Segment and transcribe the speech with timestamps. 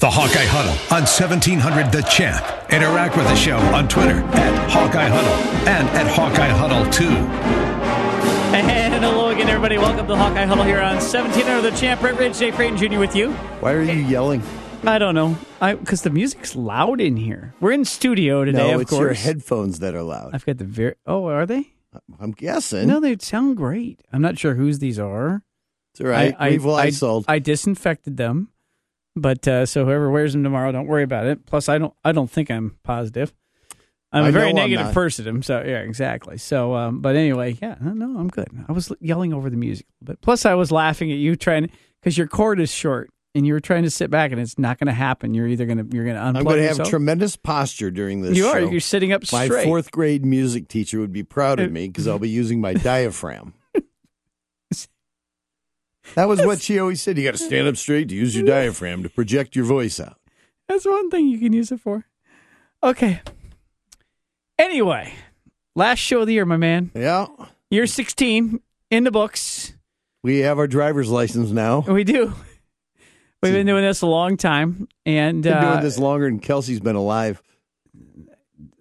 [0.00, 2.42] The Hawkeye Huddle on 1700 The Champ.
[2.72, 7.04] Interact with the show on Twitter at Hawkeye Huddle and at Hawkeye Huddle 2.
[8.56, 9.76] And hello again, everybody.
[9.76, 12.00] Welcome to the Hawkeye Huddle here on 1700 The Champ.
[12.00, 12.98] Brett Ridge, Jay Creighton Jr.
[12.98, 13.32] with you.
[13.60, 14.42] Why are you yelling?
[14.84, 15.36] I don't know.
[15.60, 17.54] I Because the music's loud in here.
[17.60, 19.00] We're in studio today, No, of it's course.
[19.02, 20.30] your headphones that are loud.
[20.34, 20.94] I've got the very.
[21.06, 21.72] Oh, are they?
[21.94, 22.88] Uh, I'm guessing.
[22.88, 24.00] No, they sound great.
[24.12, 25.42] I'm not sure whose these are.
[25.92, 26.34] it's all right.
[26.38, 27.26] I, We've I, Lysoled.
[27.28, 28.48] I disinfected them,
[29.16, 31.46] but uh, so whoever wears them tomorrow, don't worry about it.
[31.46, 31.94] Plus, I don't.
[32.04, 33.32] I don't think I'm positive.
[34.12, 35.42] I'm a very I'm negative person.
[35.42, 36.36] So yeah, exactly.
[36.36, 38.48] So, um, but anyway, yeah, no, I'm good.
[38.68, 40.20] I was yelling over the music, a little bit.
[40.20, 43.60] plus I was laughing at you trying because your cord is short and you were
[43.60, 45.32] trying to sit back and it's not going to happen.
[45.32, 46.90] You're either going to you're going to unplug I'm going to have yourself.
[46.90, 48.60] tremendous posture during this you are.
[48.60, 48.70] show.
[48.70, 49.50] You're sitting up Straight.
[49.50, 52.74] my fourth grade music teacher would be proud of me because I'll be using my
[52.74, 53.54] diaphragm.
[56.14, 57.16] That was what she always said.
[57.18, 60.16] You got to stand up straight to use your diaphragm to project your voice out.
[60.68, 62.04] That's one thing you can use it for.
[62.82, 63.20] Okay.
[64.58, 65.12] Anyway,
[65.74, 66.90] last show of the year, my man.
[66.94, 67.26] Yeah.
[67.70, 69.74] Year 16 in the books.
[70.22, 71.80] We have our driver's license now.
[71.80, 72.34] We do.
[73.42, 76.80] We've been doing this a long time, and Been uh, doing this longer than Kelsey's
[76.80, 77.42] been alive.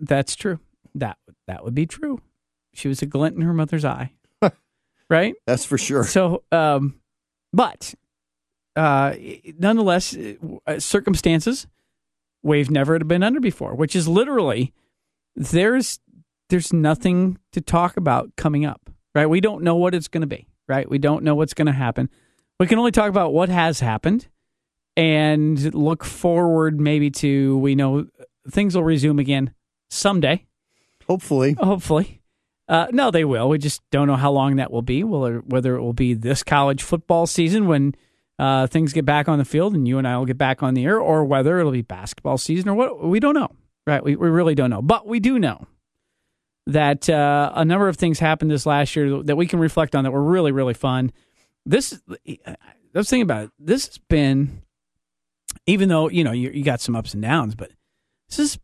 [0.02, 0.60] that's true.
[0.96, 2.20] That that would be true.
[2.74, 4.12] She was a glint in her mother's eye,
[5.10, 5.34] right?
[5.48, 6.04] That's for sure.
[6.04, 7.00] So, um,
[7.54, 7.94] but
[8.76, 9.16] uh,
[9.58, 10.16] nonetheless,
[10.68, 11.68] uh, circumstances
[12.42, 14.74] we've never been under before, which is literally
[15.36, 16.00] there's
[16.50, 19.28] there's nothing to talk about coming up, right?
[19.28, 20.90] We don't know what it's going to be, right?
[20.90, 22.10] We don't know what's going to happen.
[22.60, 24.28] We can only talk about what has happened
[24.98, 28.08] and look forward maybe to we know
[28.50, 29.54] things will resume again
[29.90, 30.46] someday
[31.08, 31.56] Hopefully.
[31.60, 32.19] hopefully.
[32.70, 33.50] Uh, no, they will.
[33.50, 35.04] We just don't know how long that will be.
[35.04, 37.96] Will whether it will be this college football season when
[38.38, 40.76] uh, things get back on the field and you and I will get back on
[40.76, 43.04] the air, or whether it'll be basketball season or what.
[43.04, 43.50] We don't know.
[43.88, 44.04] Right?
[44.04, 44.84] We we really don't know.
[44.84, 45.66] But we do know
[46.68, 50.04] that uh, a number of things happened this last year that we can reflect on
[50.04, 51.12] that were really really fun.
[51.66, 52.56] This I
[52.94, 53.52] was thinking about it.
[53.58, 54.62] This has been,
[55.66, 57.72] even though you know you, you got some ups and downs, but
[58.30, 58.60] this has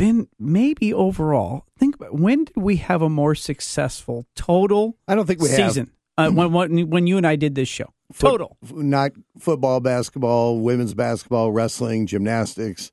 [0.00, 1.66] been maybe overall.
[1.78, 5.56] Think about when did we have a more successful total I don't think we have.
[5.56, 5.90] season?
[6.16, 8.56] Uh, when, when when you and I did this show, total.
[8.64, 12.92] f- not football, basketball, women's basketball, wrestling, gymnastics,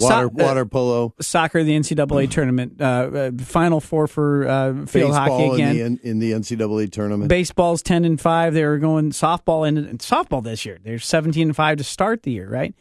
[0.00, 4.86] So- water, uh, water polo, Soccer, the NCAA tournament, uh, uh, Final Four for uh,
[4.86, 5.76] field hockey again.
[5.76, 7.28] in the in the NCAA tournament.
[7.30, 8.54] Baseball's ten and five.
[8.54, 10.78] They were going softball and, and softball this year.
[10.82, 12.74] They're seventeen and five to start the year, right?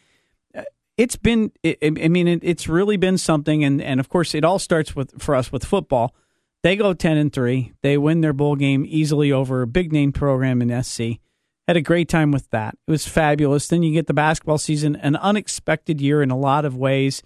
[0.97, 1.52] It's been.
[1.63, 5.22] I mean, it, it's really been something, and and of course, it all starts with
[5.22, 6.16] for us with football.
[6.63, 7.74] They go ten and three.
[7.84, 11.19] They win their bowl game easily over a big name program in SC.
[11.68, 12.78] Had a great time with that.
[12.88, 13.68] It was fabulous.
[13.68, 17.22] Then you get the basketball season, an unexpected year in a lot of ways.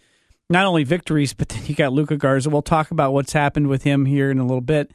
[0.49, 2.49] Not only victories, but then you got Luka Garza.
[2.49, 4.91] We'll talk about what's happened with him here in a little bit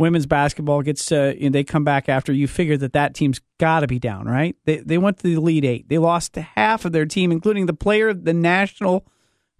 [0.00, 3.38] women's basketball gets uh, you know, they come back after you figure that that team's
[3.58, 4.56] got to be down right?
[4.64, 5.88] They they went to the elite eight.
[5.90, 9.06] They lost half of their team including the player the national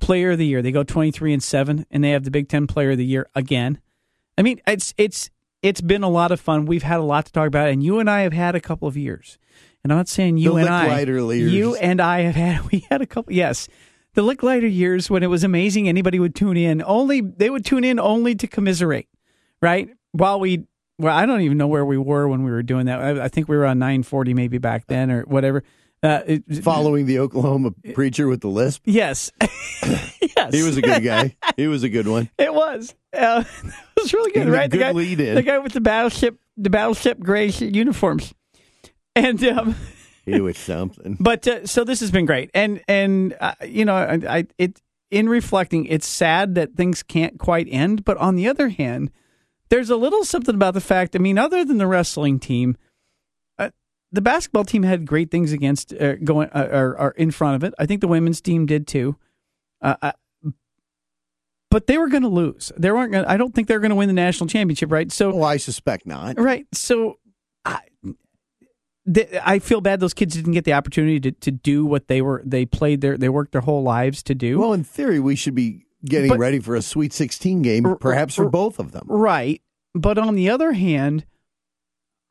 [0.00, 0.62] player of the year.
[0.62, 3.28] They go 23 and 7 and they have the big 10 player of the year
[3.34, 3.80] again.
[4.38, 5.30] I mean it's it's
[5.62, 6.64] it's been a lot of fun.
[6.64, 8.88] We've had a lot to talk about and you and i have had a couple
[8.88, 9.38] of years.
[9.84, 10.86] And i'm not saying you The and i
[11.50, 13.68] you and i have had we had a couple yes.
[14.14, 17.84] The Lickliter years when it was amazing anybody would tune in only they would tune
[17.84, 19.06] in only to commiserate
[19.62, 19.90] right?
[20.12, 20.64] While we,
[20.98, 23.00] well, I don't even know where we were when we were doing that.
[23.00, 25.62] I, I think we were on 940 maybe back then or whatever.
[26.02, 31.02] Uh, it, Following the Oklahoma preacher with the lisp, yes, yes, he was a good
[31.02, 31.36] guy.
[31.58, 32.30] he was a good one.
[32.38, 32.94] It was.
[33.12, 34.70] Uh, it was really good, right?
[34.70, 35.34] good the guy, lead-in.
[35.34, 38.32] the guy with the battleship, the battleship gray uniforms,
[39.14, 39.76] and um,
[40.24, 41.18] He was something.
[41.20, 44.80] But uh, so this has been great, and and uh, you know, I, I it
[45.10, 48.04] in reflecting, it's sad that things can't quite end.
[48.04, 49.10] But on the other hand,
[49.70, 51.16] there's a little something about the fact.
[51.16, 52.76] I mean, other than the wrestling team,
[53.58, 53.70] uh,
[54.12, 57.64] the basketball team had great things against uh, going uh, or, or in front of
[57.64, 57.72] it.
[57.78, 59.16] I think the women's team did too.
[59.80, 60.12] Uh, uh,
[61.70, 62.72] but they were going to lose.
[62.76, 63.12] They weren't.
[63.12, 65.10] Gonna, I don't think they're going to win the national championship, right?
[65.10, 66.38] So Well, I suspect not.
[66.38, 66.66] Right.
[66.72, 67.18] So
[67.64, 67.80] I,
[69.12, 72.20] th- I feel bad those kids didn't get the opportunity to, to do what they
[72.22, 74.58] were they played their they worked their whole lives to do.
[74.58, 78.34] Well, in theory, we should be getting But- ready for a Sweet 16 game, perhaps
[78.34, 79.06] for both of them.
[79.08, 79.60] right.
[79.94, 81.24] But on the other hand,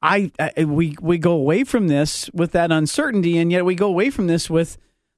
[0.01, 3.87] I, I we we go away from this with that uncertainty, and yet we go
[3.87, 4.77] away from this with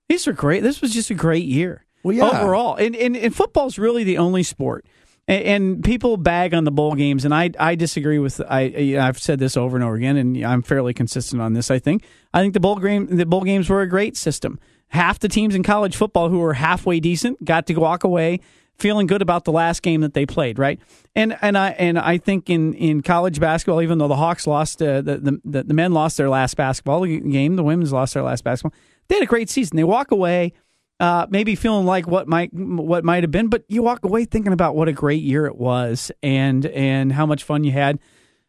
[0.09, 0.63] these are great.
[0.63, 1.85] This was just a great year.
[2.03, 2.25] Well, yeah.
[2.27, 4.85] overall, and and, and football's really the only sport.
[5.27, 9.19] And, and people bag on the bowl games, and I I disagree with I I've
[9.19, 11.69] said this over and over again, and I'm fairly consistent on this.
[11.69, 12.03] I think
[12.33, 14.59] I think the bowl game the bowl games were a great system.
[14.91, 18.39] Half the teams in college football who were halfway decent got to walk away
[18.77, 20.79] feeling good about the last game that they played, right?
[21.15, 24.81] And and I and I think in, in college basketball, even though the Hawks lost,
[24.81, 28.43] uh, the, the the men lost their last basketball game, the women's lost their last
[28.43, 28.77] basketball.
[29.07, 29.77] They had a great season.
[29.77, 30.53] They walk away,
[30.99, 34.51] uh, maybe feeling like what might what might have been, but you walk away thinking
[34.51, 37.99] about what a great year it was and and how much fun you had.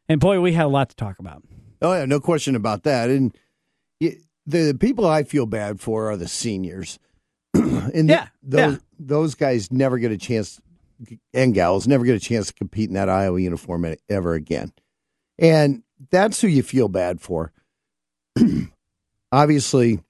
[0.08, 1.42] And boy, we had a lot to talk about.
[1.80, 3.10] Oh yeah, no question about that.
[3.10, 3.36] And
[4.46, 6.98] the people I feel bad for are the seniors.
[7.54, 8.78] and yeah, the, those yeah.
[8.98, 10.60] those guys never get a chance,
[11.34, 14.72] and gals never get a chance to compete in that Iowa uniform ever again.
[15.38, 17.52] And that's who you feel bad for.
[19.32, 20.00] Obviously,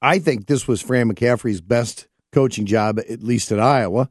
[0.00, 4.08] I think this was Fran McCaffery's best coaching job, at least at Iowa,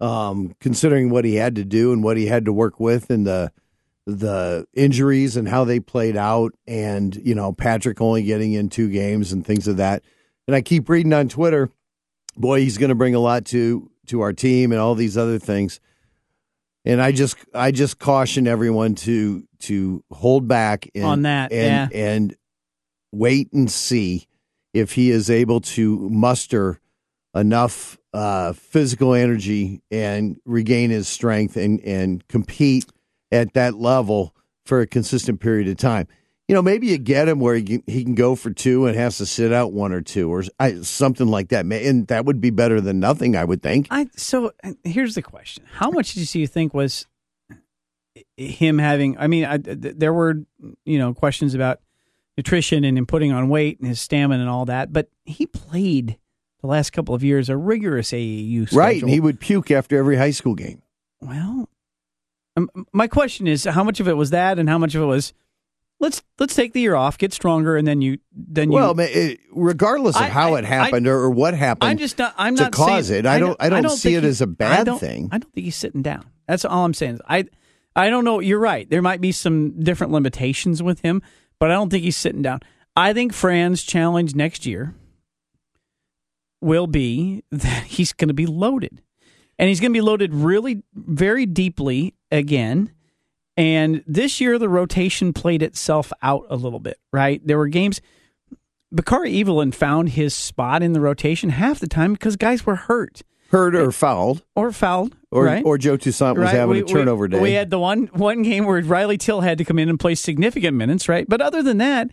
[0.00, 3.26] um, considering what he had to do and what he had to work with, and
[3.26, 3.52] the
[4.08, 8.90] the injuries and how they played out, and you know Patrick only getting in two
[8.90, 10.02] games and things of that.
[10.46, 11.70] And I keep reading on Twitter
[12.38, 15.38] boy, he's going to bring a lot to to our team and all these other
[15.38, 15.80] things.
[16.84, 21.92] And I just I just caution everyone to to hold back and, on that and
[21.92, 21.98] yeah.
[21.98, 22.34] and
[23.12, 24.26] wait and see
[24.72, 26.80] if he is able to muster
[27.34, 32.86] enough uh, physical energy and regain his strength and and compete
[33.30, 34.34] at that level
[34.64, 36.08] for a consistent period of time
[36.48, 38.96] you know, maybe you get him where he can, he can go for two and
[38.96, 40.44] has to sit out one or two or
[40.82, 41.66] something like that.
[41.66, 43.86] And that would be better than nothing, I would think.
[43.90, 47.06] I so uh, here's the question: How much do you think was
[48.38, 49.18] him having?
[49.18, 50.42] I mean, I, there were
[50.86, 51.80] you know questions about
[52.38, 56.16] nutrition and him putting on weight and his stamina and all that, but he played
[56.62, 58.78] the last couple of years a rigorous AAU schedule.
[58.78, 60.80] right, and he would puke after every high school game.
[61.20, 61.67] Well,
[62.58, 65.06] um, my question is, how much of it was that, and how much of it
[65.06, 65.32] was
[66.00, 68.76] let's let's take the year off, get stronger, and then you then you.
[68.76, 68.94] Well,
[69.52, 72.34] regardless of I, how I, it happened I, or what happened, I'm just not.
[72.36, 73.26] I'm to not cause saying, it.
[73.26, 73.56] I don't.
[73.60, 75.28] I don't, don't see it he, as a bad I thing.
[75.32, 76.24] I don't think he's sitting down.
[76.46, 77.20] That's all I'm saying.
[77.28, 77.46] I
[77.94, 78.40] I don't know.
[78.40, 78.88] You're right.
[78.88, 81.22] There might be some different limitations with him,
[81.58, 82.60] but I don't think he's sitting down.
[82.96, 84.94] I think Fran's challenge next year
[86.60, 89.02] will be that he's going to be loaded.
[89.58, 92.92] And he's going to be loaded really very deeply again
[93.58, 97.44] and this year, the rotation played itself out a little bit, right?
[97.44, 98.00] There were games.
[98.92, 103.22] Bakari Evelyn found his spot in the rotation half the time because guys were hurt.
[103.50, 104.44] Hurt or fouled.
[104.54, 105.16] Or fouled.
[105.32, 105.64] Or, right?
[105.64, 106.54] or Joe Toussaint was right?
[106.54, 107.40] having we, a turnover we, day.
[107.40, 110.14] We had the one one game where Riley Till had to come in and play
[110.14, 111.28] significant minutes, right?
[111.28, 112.10] But other than that,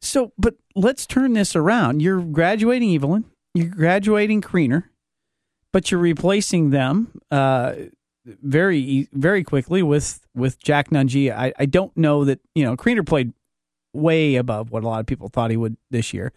[0.00, 2.02] so, but let's turn this around.
[2.02, 4.84] You're graduating Evelyn, you're graduating Kriener,
[5.74, 7.20] but you're replacing them.
[7.32, 7.74] Uh,
[8.24, 11.30] very very quickly with with Jack Nunge.
[11.30, 13.32] I, I don't know that you know Kriener played
[13.92, 16.32] way above what a lot of people thought he would this year.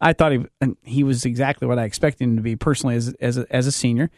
[0.00, 3.38] I thought he he was exactly what I expected him to be personally as as
[3.38, 4.08] a, as a senior,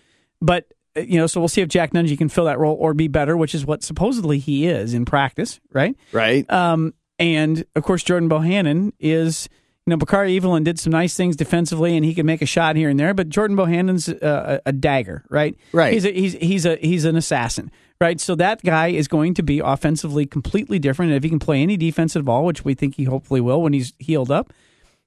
[0.43, 2.93] but uh, you know so we'll see if Jack Nunge can fill that role or
[2.93, 5.97] be better, which is what supposedly he is in practice, right?
[6.13, 6.49] Right.
[6.53, 9.49] Um, and of course Jordan Bohannon is
[9.89, 12.77] you know, Bakari Evelyn did some nice things defensively, and he can make a shot
[12.77, 13.15] here and there.
[13.15, 15.57] But Jordan Bohannon's uh, a, a dagger, right?
[15.73, 15.95] Right.
[15.95, 18.21] He's a, he's he's a he's an assassin, right?
[18.21, 21.13] So that guy is going to be offensively completely different.
[21.13, 23.73] And if he can play any defensive ball, which we think he hopefully will when
[23.73, 24.53] he's healed up,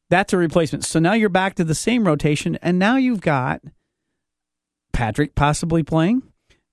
[0.10, 0.84] that's a replacement.
[0.84, 3.62] So now you're back to the same rotation, and now you've got
[4.94, 6.24] Patrick possibly playing.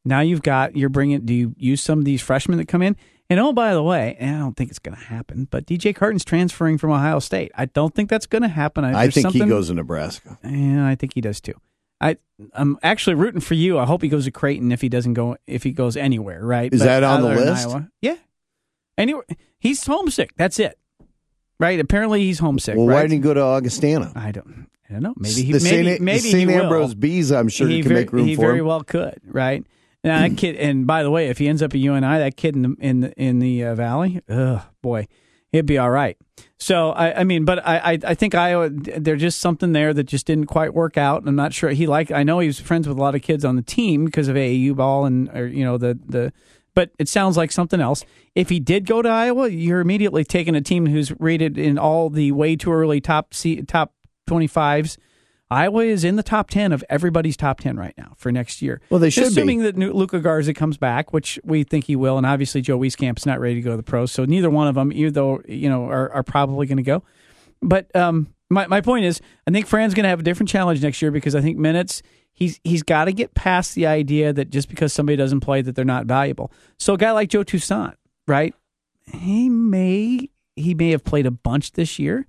[0.07, 1.27] Now you've got you're bringing.
[1.27, 2.97] Do you use some of these freshmen that come in?
[3.31, 5.95] And oh, by the way, and I don't think it's going to happen, but DJ
[5.95, 7.53] Carton's transferring from Ohio State.
[7.55, 8.85] I don't think that's going to happen.
[8.85, 10.39] I, I think he goes to Nebraska.
[10.43, 11.55] Yeah, I think he does too.
[12.01, 12.17] I
[12.55, 13.79] I'm actually rooting for you.
[13.79, 16.45] I hope he goes to Creighton if he doesn't go if he goes anywhere.
[16.45, 16.73] Right?
[16.73, 17.69] Is but that on the list?
[18.01, 18.17] Yeah.
[18.97, 19.25] Anyway,
[19.59, 20.35] he's homesick.
[20.37, 20.79] That's it.
[21.61, 21.81] Right?
[21.81, 22.77] Apparently he's homesick.
[22.77, 22.95] Well, right?
[22.95, 24.13] why didn't he go to Augustana?
[24.15, 24.69] I don't.
[24.89, 25.15] I don't know.
[25.17, 25.53] Maybe he.
[25.53, 26.01] the maybe St.
[26.01, 26.51] maybe the St.
[26.51, 26.95] he Ambrose will.
[26.95, 27.31] Bees.
[27.33, 28.67] I'm sure he he can very, make room he for very him.
[28.67, 29.21] well could.
[29.25, 29.67] Right?
[30.05, 32.55] Now that kid, and by the way, if he ends up at UNI, that kid
[32.55, 35.09] in the in the, in the uh, valley, oh boy,
[35.51, 36.17] he'd be all right.
[36.59, 40.05] So I, I mean, but I, I, I think Iowa, there's just something there that
[40.05, 41.27] just didn't quite work out.
[41.27, 42.13] I'm not sure he liked.
[42.13, 44.37] I know he was friends with a lot of kids on the team because of
[44.37, 46.33] AAU ball and or, you know the the.
[46.75, 48.05] But it sounds like something else.
[48.37, 52.09] If he did go to Iowa, you're immediately taking a team who's rated in all
[52.09, 53.35] the way too early top
[53.67, 53.95] top
[54.29, 54.97] 25s
[55.51, 58.81] Iowa is in the top 10 of everybody's top 10 right now for next year.
[58.91, 59.29] Well, they should be.
[59.29, 59.71] Assuming be.
[59.71, 63.41] that Luka Garza comes back, which we think he will, and obviously Joe Wieskamp's not
[63.41, 65.87] ready to go to the pros, so neither one of them, either though, you know,
[65.87, 67.03] are, are probably going to go.
[67.63, 70.83] But um, my, my point is, I think Fran's going to have a different challenge
[70.83, 72.03] next year because I think minutes,
[72.33, 75.75] he's he's got to get past the idea that just because somebody doesn't play that
[75.75, 76.53] they're not valuable.
[76.79, 77.95] So a guy like Joe Toussaint,
[78.27, 78.55] right?
[79.13, 82.27] He may he may have played a bunch this year.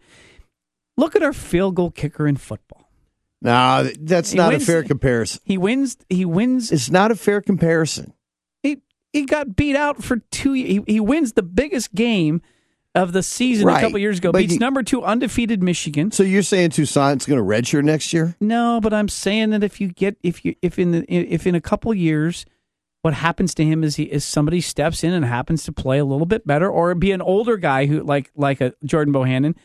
[0.97, 2.78] Look at our field goal kicker in football.
[3.41, 5.41] No, that's He not wins- a fair comparison.
[5.46, 5.98] He wins.
[6.10, 6.72] He wins.
[6.72, 8.13] It's not a fair comparison.
[8.63, 8.81] He
[9.13, 10.53] he got beat out for two.
[10.53, 12.41] He he wins the biggest game
[12.96, 14.31] of the season a couple years ago.
[14.31, 16.12] but Beats you- number two undefeated Michigan.
[16.12, 18.36] So you're saying Toussaint's going to redshirt next year?
[18.41, 21.55] No, but I'm saying that if you get if you if in the if in
[21.55, 22.46] a couple years,
[23.03, 26.03] what happens to him is he is somebody steps in and happens to play a
[26.05, 29.55] little bit better, or be an older guy who like like a Jordan Bohannon,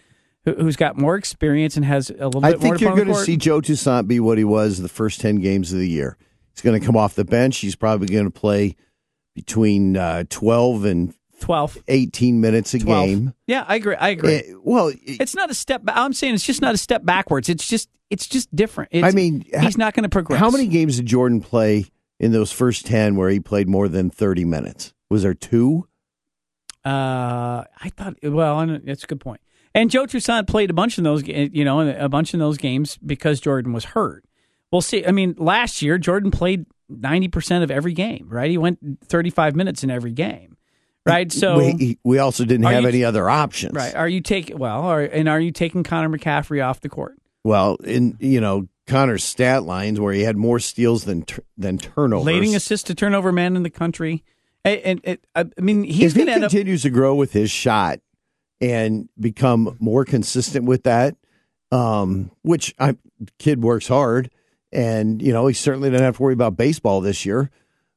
[0.44, 2.74] who's got more experience and has a little I bit more.
[2.74, 5.36] I think you're going to see Joe Toussaint be what he was the first 10
[5.36, 6.16] games of the year.
[6.52, 7.58] He's going to come off the bench.
[7.58, 8.76] He's probably going to play
[9.34, 11.76] between uh, 12 and twelve.
[11.88, 13.06] 18 minutes a 12.
[13.06, 13.34] game.
[13.46, 13.96] Yeah, I agree.
[13.96, 14.34] I agree.
[14.34, 15.82] Eh, well, it's not a step.
[15.88, 17.48] I'm saying it's just not a step backwards.
[17.48, 18.90] It's just it's just different.
[18.92, 20.38] It's, I mean, he's not going to progress.
[20.38, 21.86] how many games did Jordan play
[22.20, 24.94] in those first 10 where he played more than 30 minutes?
[25.10, 25.88] Was there two?
[26.84, 28.16] Uh, I thought.
[28.22, 29.40] Well, that's a good point.
[29.74, 32.56] And Joe Toussaint played a bunch of those, eh, you know, a bunch of those
[32.58, 34.24] games because Jordan was hurt.
[34.70, 35.04] We'll see.
[35.06, 38.26] I mean, last year Jordan played ninety percent of every game.
[38.28, 40.56] Right, he went thirty-five minutes in every game.
[41.06, 43.74] Right, so we, we also didn't have you- any other options.
[43.74, 44.82] right, are you taking well?
[44.82, 47.16] Are, and are you taking Connor McCaffery off the court?
[47.44, 51.24] Well, in you know Connor's stat lines where he had more steals than
[51.58, 52.24] than turnovers.
[52.26, 54.24] Leading assist to turnover man in the country.
[54.64, 56.50] Eh, and, and, and I mean, he's if he end up.
[56.50, 58.00] continues to grow with his shot
[58.64, 61.16] and become more consistent with that,
[61.70, 62.96] um, which I
[63.38, 64.30] kid works hard,
[64.72, 67.50] and you know he certainly doesn't have to worry about baseball this year.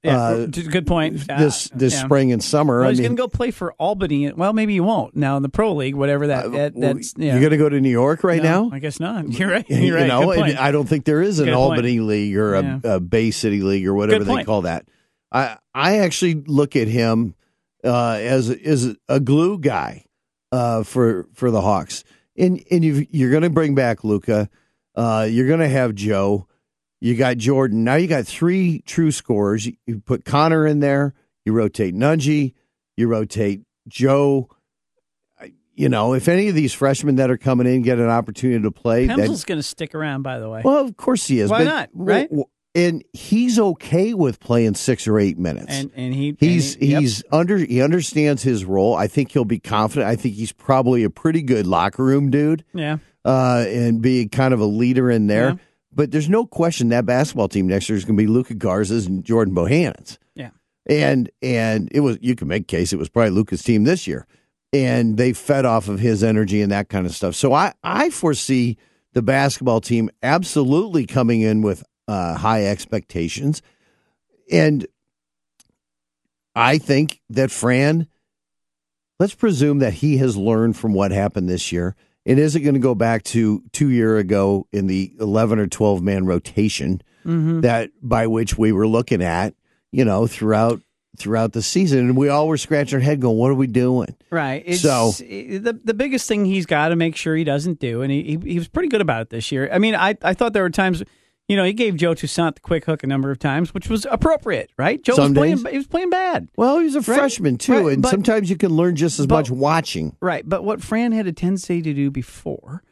[0.03, 1.25] Yeah, uh, good point.
[1.27, 2.03] this Uh, this yeah.
[2.03, 2.79] spring and summer.
[2.79, 4.31] Well, I he's going to go play for Albany.
[4.31, 7.13] Well, maybe he won't now in the pro league, whatever that, that well, that's.
[7.17, 7.31] Yeah.
[7.31, 8.75] you're going to go to New York right No, now.
[8.75, 9.27] I guess not.
[9.39, 9.67] You're right.
[9.69, 10.07] You You're right.
[10.07, 10.59] know, Good point.
[10.59, 11.71] I don't think there is an Good point.
[11.79, 14.88] Albany league or a, a Bay City league or whatever they call that.
[15.31, 17.33] I I actually look at him
[17.83, 20.05] uh, as as a glue guy
[20.51, 22.04] uh, for for the Hawks,
[22.38, 24.50] and and you you're going to bring back Luka.
[24.96, 26.48] Uh, you're going to have Joe.
[27.00, 27.84] You got Jordan.
[27.84, 29.68] Now you got three true scorers.
[29.86, 31.13] You, put Connor in there.
[31.46, 32.54] You rotate Nunge.
[32.96, 34.50] You rotate Joe.
[35.75, 38.72] You know, if any of these freshmen that are coming in get an opportunity to
[38.72, 40.63] play, then Pemsl's going to stick around, by the way.
[40.66, 41.51] well, of course he is.
[41.51, 42.27] Why not, right?
[42.27, 42.46] w-
[42.77, 45.65] And he's okay with playing six or eight minutes.
[45.69, 47.01] and and he he's and he- yep.
[47.01, 48.96] he's under he understands his role.
[48.96, 50.07] I think he'll be confident.
[50.07, 52.98] I think he's probably a pretty good locker room dude, yeah.
[53.25, 55.50] uh, and be kind of a leader in there.
[55.50, 55.55] Yeah.
[55.91, 59.07] But there's no question that basketball team next year is going to be Luka Garza's
[59.07, 60.19] and Jordan Bohannon's.
[60.36, 60.51] Yeah.
[60.86, 64.27] And and it was you can make case it was probably Luka's team this year,
[64.72, 67.34] and they fed off of his energy and that kind of stuff.
[67.34, 68.77] So I I foresee
[69.13, 73.61] the basketball team absolutely coming in with uh, high expectations,
[74.51, 74.85] and
[76.55, 78.07] I think that Fran.
[79.19, 81.95] Let's presume that he has learned from what happened this year.
[82.23, 86.01] It isn't going to go back to two year ago in the eleven or twelve
[86.03, 87.59] man rotation Mm-hmm.
[87.61, 89.53] that by which we were looking at,
[89.91, 90.79] you know, throughout
[91.17, 94.15] throughout the season, and we all were scratching our head, going, "What are we doing?"
[94.29, 94.63] Right.
[94.65, 98.09] It's, So- the the biggest thing he's got to make sure he doesn't do, and
[98.13, 99.67] he, he he was pretty good about it this year.
[99.73, 101.03] I mean, I I thought there were times,
[101.48, 104.06] you know, he gave Joe Toussaint the quick hook a number of times, which was
[104.10, 105.01] appropriate, right?
[105.01, 105.72] Joe Some was playing days.
[105.72, 108.72] he was playing bad, Well, he's a freshman too, right, and but- sometimes you can
[108.72, 110.16] learn just as but- much watching.
[110.22, 110.48] right?
[110.48, 112.84] But what Fran had a tendency to do before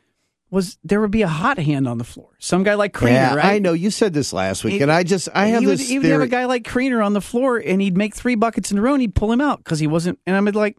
[0.51, 3.35] was there would be a hot hand on the floor, some guy like Kriener, yeah,
[3.35, 3.45] right?
[3.55, 5.79] I know you said this last week, He- and I just I have he would,
[5.79, 6.13] this he would theory.
[6.13, 8.81] have a guy like Kriener on the floor, and he'd make three buckets in a
[8.81, 10.19] row, and he'd pull him out because he wasn't.
[10.25, 10.77] And I'm like,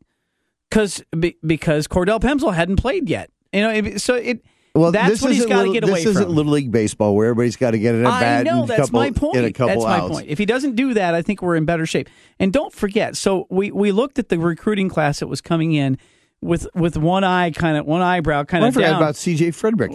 [0.70, 1.02] because
[1.46, 3.30] because Cordell Pemsl hadn't played yet.
[3.52, 4.42] You know, so it.
[4.76, 7.26] Well, that's this what he's got to get away This isn't little league baseball where
[7.28, 9.36] everybody's got to get in a I bat know that's couple, my point.
[9.36, 10.28] in a couple that's my point.
[10.28, 12.08] If he doesn't do that, I think we're in better shape.
[12.38, 15.98] And don't forget, so we we looked at the recruiting class that was coming in
[16.40, 19.02] with with one eye kind of one eyebrow kind I of forgot down.
[19.02, 19.52] about C.J.
[19.52, 19.92] Frederick.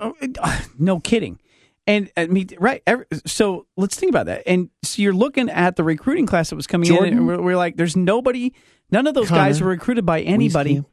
[0.00, 1.38] Oh, uh, no kidding.
[1.86, 2.82] And I mean, right?
[2.86, 4.42] every- So let's think about that.
[4.46, 7.56] And so you're looking at the recruiting class that was coming in, and we're, we're
[7.56, 8.52] like, there's nobody.
[8.90, 10.84] None of those guys were recruited by anybody.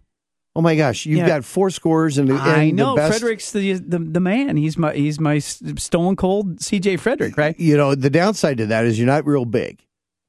[0.57, 1.27] Oh my gosh, you've Yeah.
[1.27, 3.19] got four scores and, and I know the best.
[3.19, 4.55] Frederick's the, the the man.
[4.55, 6.97] He's my he's my stone cold C.J.
[6.97, 7.59] Frederick, right?
[7.59, 9.81] You know the downside to that is you're not real big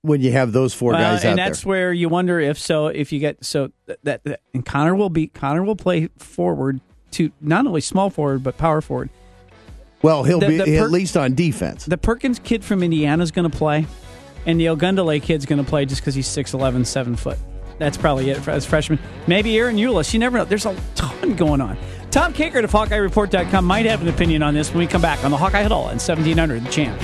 [0.03, 1.47] when you have those four Well, guys out and there.
[1.49, 5.11] that's where you wonder if so if you get so that, that, and Connor will
[5.11, 6.81] be Connor will play forward
[7.13, 9.11] to not only small forward but power forward.
[10.03, 11.85] Well, he'll The- be the at least on defense.
[11.87, 13.87] The Perkins kid from Indiana is going to play,
[14.45, 17.39] and the Ogundele kid's going to play just because he's 6'11", 7 foot.
[17.79, 18.99] That's probably it for, as freshmen.
[19.27, 20.13] Maybe Ahron Ulis.
[20.13, 20.45] You never know.
[20.45, 21.77] There's a ton going on.
[22.11, 25.31] Tom Kakert of HawkeyeReport.com might have an opinion on this when we come back on
[25.31, 26.99] the Hawkeye Huddle and 1700 The Champ.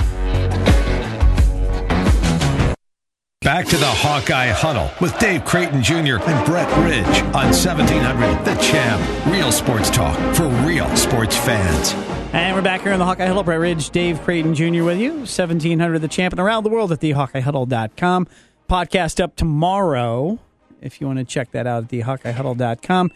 [3.41, 6.17] Back to the Hawkeye Huddle with Dave Creighton Jr.
[6.17, 9.27] and Brett Ridge on 1700 The Champ.
[9.27, 11.93] Real sports talk for real sports fans.
[12.33, 13.43] And we're back here on the Hawkeye Huddle.
[13.43, 14.83] Brett Ridge, Dave Creighton Jr.
[14.83, 15.11] with you.
[15.11, 18.27] 1700 The Champ and around the world at thehawkeyehuddle.com.
[18.69, 20.39] Podcast up tomorrow
[20.83, 23.11] if you want to check that out at thehawkeyehuddle.com.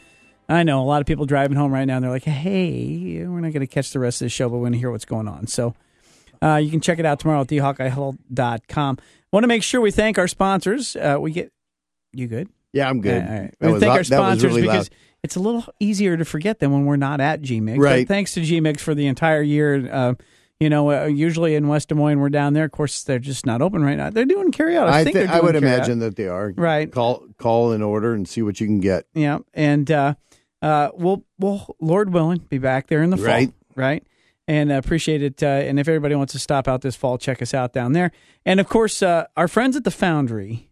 [0.49, 3.41] I know a lot of people driving home right now and they're like, hey, we're
[3.41, 5.05] not going to catch the rest of the show, but we're going to hear what's
[5.05, 5.47] going on.
[5.47, 5.75] So
[6.41, 8.97] uh, you can check it out tomorrow at thehawkeyehuddle.com.
[9.31, 10.95] Want to make sure we thank our sponsors.
[10.95, 11.51] Uh, we get,
[12.13, 12.47] you good?
[12.71, 13.21] Yeah, I'm good.
[13.21, 13.53] All right.
[13.59, 16.85] We thank our sponsors really because loud it's a little easier to forget them when
[16.85, 17.79] we're not at GMIG.
[17.79, 18.07] Right.
[18.07, 19.91] But thanks to GMIG for the entire year.
[19.91, 20.13] Uh,
[20.59, 22.65] you know, uh, usually in West Des Moines, we're down there.
[22.65, 24.09] Of course, they're just not open right now.
[24.09, 24.87] They're doing carryout.
[24.87, 26.53] I, I think th- I would imagine that they are.
[26.55, 26.91] Right.
[26.91, 29.05] Call call in order and see what you can get.
[29.13, 30.15] Yeah, and uh,
[30.61, 33.25] uh, we'll we'll Lord willing be back there in the fall.
[33.25, 33.53] Right.
[33.75, 34.03] Right.
[34.47, 35.43] And uh, appreciate it.
[35.43, 38.11] Uh, and if everybody wants to stop out this fall, check us out down there.
[38.45, 40.69] And of course, uh, our friends at the Foundry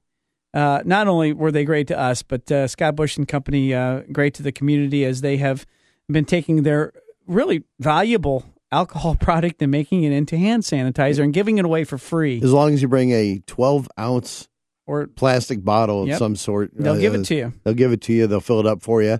[0.55, 4.03] uh, not only were they great to us, but uh, Scott Bush and company uh,
[4.11, 5.65] great to the community as they have
[6.09, 6.93] been taking their
[7.27, 11.97] really valuable alcohol product and making it into hand sanitizer and giving it away for
[11.97, 12.39] free.
[12.43, 14.47] As long as you bring a 12 ounce
[14.85, 16.19] or plastic bottle of yep.
[16.19, 17.53] some sort, they'll uh, give it to you.
[17.63, 18.27] They'll give it to you.
[18.27, 19.19] They'll fill it up for you.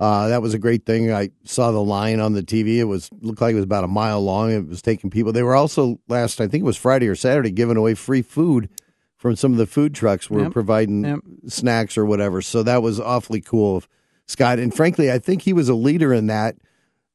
[0.00, 1.12] Uh, that was a great thing.
[1.12, 2.78] I saw the line on the TV.
[2.78, 4.50] It was looked like it was about a mile long.
[4.50, 5.32] It was taking people.
[5.32, 8.68] They were also last, I think it was Friday or Saturday, giving away free food
[9.16, 10.52] from some of the food trucks were yep.
[10.52, 11.20] providing yep.
[11.46, 12.42] snacks or whatever.
[12.42, 13.88] So that was awfully cool of
[14.26, 14.58] Scott.
[14.58, 16.56] And frankly, I think he was a leader in that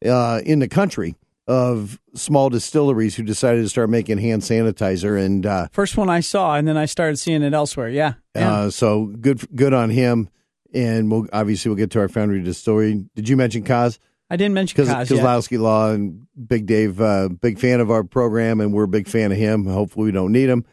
[0.05, 1.15] uh, in the country
[1.47, 5.23] of small distilleries who decided to start making hand sanitizer.
[5.23, 7.89] And uh, first one I saw, and then I started seeing it elsewhere.
[7.89, 8.13] Yeah.
[8.35, 8.53] yeah.
[8.53, 10.29] Uh, so good, good on him.
[10.73, 13.05] And we'll obviously we'll get to our foundry distillery.
[13.15, 13.99] Did you mention Kaz?
[14.29, 15.07] I didn't mention Kaz.
[15.07, 19.07] Kozlowski Law and Big Dave, uh, big fan of our program, and we're a big
[19.07, 19.65] fan of him.
[19.65, 20.65] Hopefully, we don't need him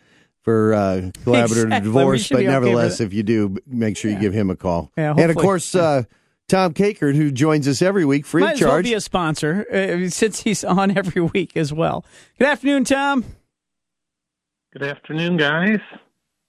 [0.42, 1.80] for uh, collaborative exactly.
[1.80, 4.22] divorce, but nevertheless, okay if you do, make sure you yeah.
[4.22, 4.90] give him a call.
[4.98, 6.02] Yeah, and of course, uh,
[6.48, 8.68] Tom Kakert, who joins us every week free Might of charge.
[8.70, 12.04] Might Well be a sponsor uh, since he's on every week as well.
[12.38, 13.24] Good afternoon, Tom.
[14.72, 15.80] Good afternoon, guys.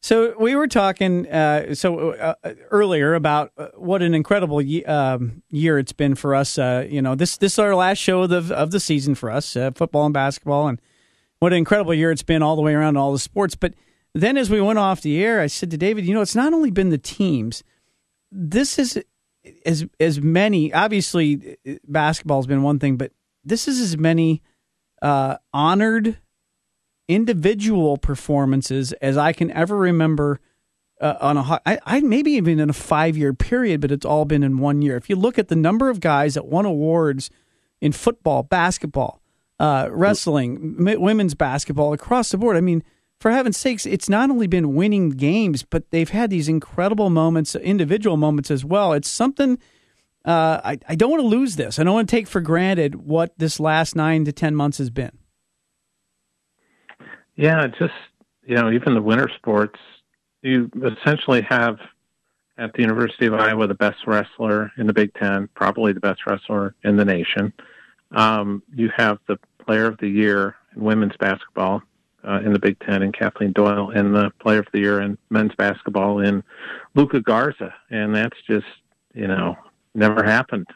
[0.02, 2.36] So we were talking uh, so uh,
[2.70, 6.60] earlier about uh, what an incredible ye- um, year it's been for us.
[6.60, 9.32] Uh, you know, this this is our last show of the of the season for
[9.32, 10.80] us, uh, football and basketball, and
[11.40, 13.56] what an incredible year it's been all the way around all the sports.
[13.56, 13.74] But
[14.14, 16.54] then as we went off the air, I said to David, you know, it's not
[16.54, 17.64] only been the teams.
[18.32, 19.04] This is
[19.66, 20.74] as as many.
[20.74, 23.12] Obviously, basketball has been one thing, but
[23.44, 24.42] this is as many
[25.02, 26.18] uh, honored
[27.08, 30.40] individual performances as I can ever remember
[31.02, 34.26] uh, on a I, I maybe even in a five year period, but it's all
[34.26, 34.96] been in one year.
[34.98, 37.30] If you look at the number of guys that won awards
[37.82, 39.22] in football, basketball,
[39.60, 42.84] uh, wrestling, women's basketball across the board, I mean
[43.26, 47.56] for heaven's sakes, it's not only been winning games, but they've had these incredible moments,
[47.56, 48.94] individual moments as well.
[48.94, 49.58] It's something
[50.26, 51.80] uh, I, I don't want to lose this.
[51.80, 54.92] I don't want to take for granted what this last nine to 10 months has
[54.92, 55.18] been.
[57.36, 57.96] Yeah, just,
[58.46, 59.80] you know, even the winter sports,
[60.44, 60.70] you
[61.02, 61.80] essentially have
[62.60, 66.28] at the University of Iowa the best wrestler in the Big Ten, probably the best
[66.28, 67.54] wrestler in the nation.
[68.12, 71.82] Um, you have the player of the year in women's basketball,
[72.28, 75.18] uh, in the Big Ten and Kathleen Doyle, and the Player of the Year in
[75.30, 76.44] men's basketball in
[76.96, 78.66] Luka Garza, and that's just
[79.14, 79.56] you know
[79.94, 80.68] never happened,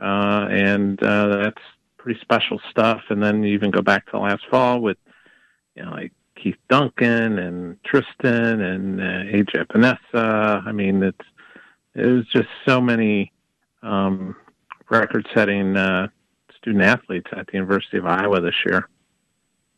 [0.00, 1.62] uh, and uh, that's
[1.96, 3.02] pretty special stuff.
[3.10, 4.98] And then you even go back to last fall with
[5.74, 10.66] you know like Keith Duncan and Tristan and uh, AJ Epenesa.
[10.66, 11.26] I mean, it's
[11.94, 13.32] it was just so many
[13.82, 14.36] um,
[14.90, 16.08] record-setting uh,
[16.56, 18.88] student athletes at the University of Iowa this year.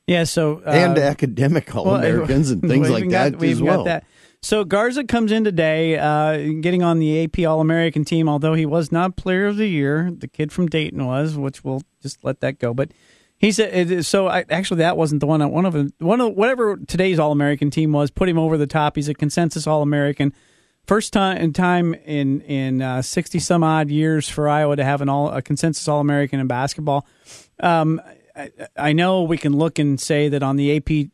[0.09, 3.85] Yeah, so uh, and academic All Americans and things like that as well.
[3.85, 4.05] That.
[4.40, 8.27] So Garza comes in today, uh, getting on the AP All American team.
[8.27, 11.83] Although he was not Player of the Year, the kid from Dayton was, which we'll
[12.01, 12.73] just let that go.
[12.73, 12.92] But
[13.37, 14.29] he said so.
[14.29, 15.47] I, actually, that wasn't the one.
[15.51, 18.66] One of them, one of whatever today's All American team was, put him over the
[18.66, 18.97] top.
[18.97, 20.33] He's a consensus All American.
[20.87, 25.03] First time in time in in uh, sixty some odd years for Iowa to have
[25.03, 27.07] an all a consensus All American in basketball.
[27.61, 28.01] Um,
[28.77, 31.11] I, know we can look and say that on the AP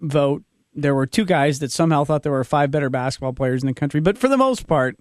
[0.00, 0.42] vote,
[0.74, 3.74] there were two guys that somehow thought there were five better basketball players in the
[3.74, 4.00] country.
[4.00, 4.96] But for the most part,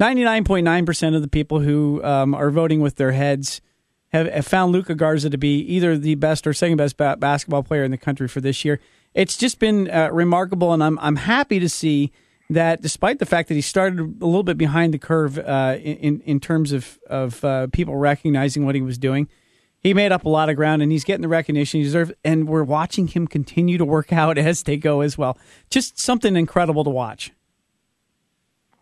[0.00, 3.60] 99.9% of the people who um, are voting with their heads
[4.08, 7.62] have, have found Luka Garza to be either the best or second best ba- basketball
[7.62, 8.80] player in the country for this year.
[9.14, 12.12] It's just been uh, remarkable, and I'm, I'm happy to see
[12.50, 16.20] that despite the fact that he started a little bit behind the curve uh, in,
[16.20, 19.28] in terms of, of uh, people recognizing what he was doing–
[19.86, 22.10] he made up a lot of ground and he's getting the recognition he deserves.
[22.24, 25.38] And we're watching him continue to work out as they go as well.
[25.70, 27.32] Just something incredible to watch.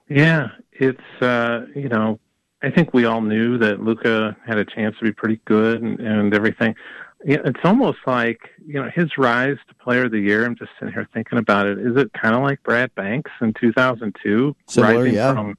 [0.08, 2.18] Yeah, it's uh, you know,
[2.62, 5.98] I think we all knew that Luka had a chance to be pretty good and,
[6.00, 6.74] and everything.
[7.20, 10.44] it's almost like you know his rise to player of the year.
[10.44, 11.78] I'm just sitting here thinking about it.
[11.78, 15.32] Is it kind of like Brad Banks in 2002, Similar, rising yeah.
[15.34, 15.56] from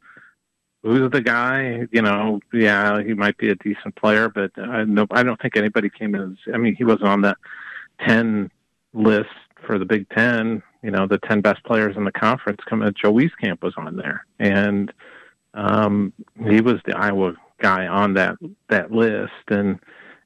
[0.85, 1.87] who's the guy?
[1.91, 5.57] You know, yeah, he might be a decent player, but I no, I don't think
[5.57, 6.15] anybody came.
[6.15, 7.35] As, I mean, he wasn't on the
[8.05, 8.51] 10
[8.93, 9.29] list
[9.65, 10.61] for the Big Ten.
[10.83, 12.61] You know, the 10 best players in the conference.
[12.69, 14.93] Coming, at Joe Wieskamp was on there, and
[15.55, 16.13] um,
[16.47, 18.35] he was the Iowa guy on that
[18.69, 19.79] that list, and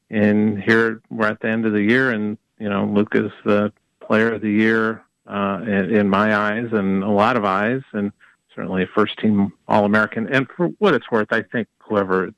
[0.10, 3.72] and here we're at the end of the year, and you know, Luke is the
[4.02, 8.12] player of the year uh, in, in my eyes, and a lot of eyes, and
[8.56, 10.28] certainly a first team All American.
[10.34, 12.32] And for what it's worth, I think whoever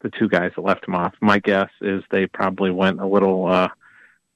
[0.00, 3.46] the two guys that left him off, my guess is they probably went a little
[3.46, 3.68] uh,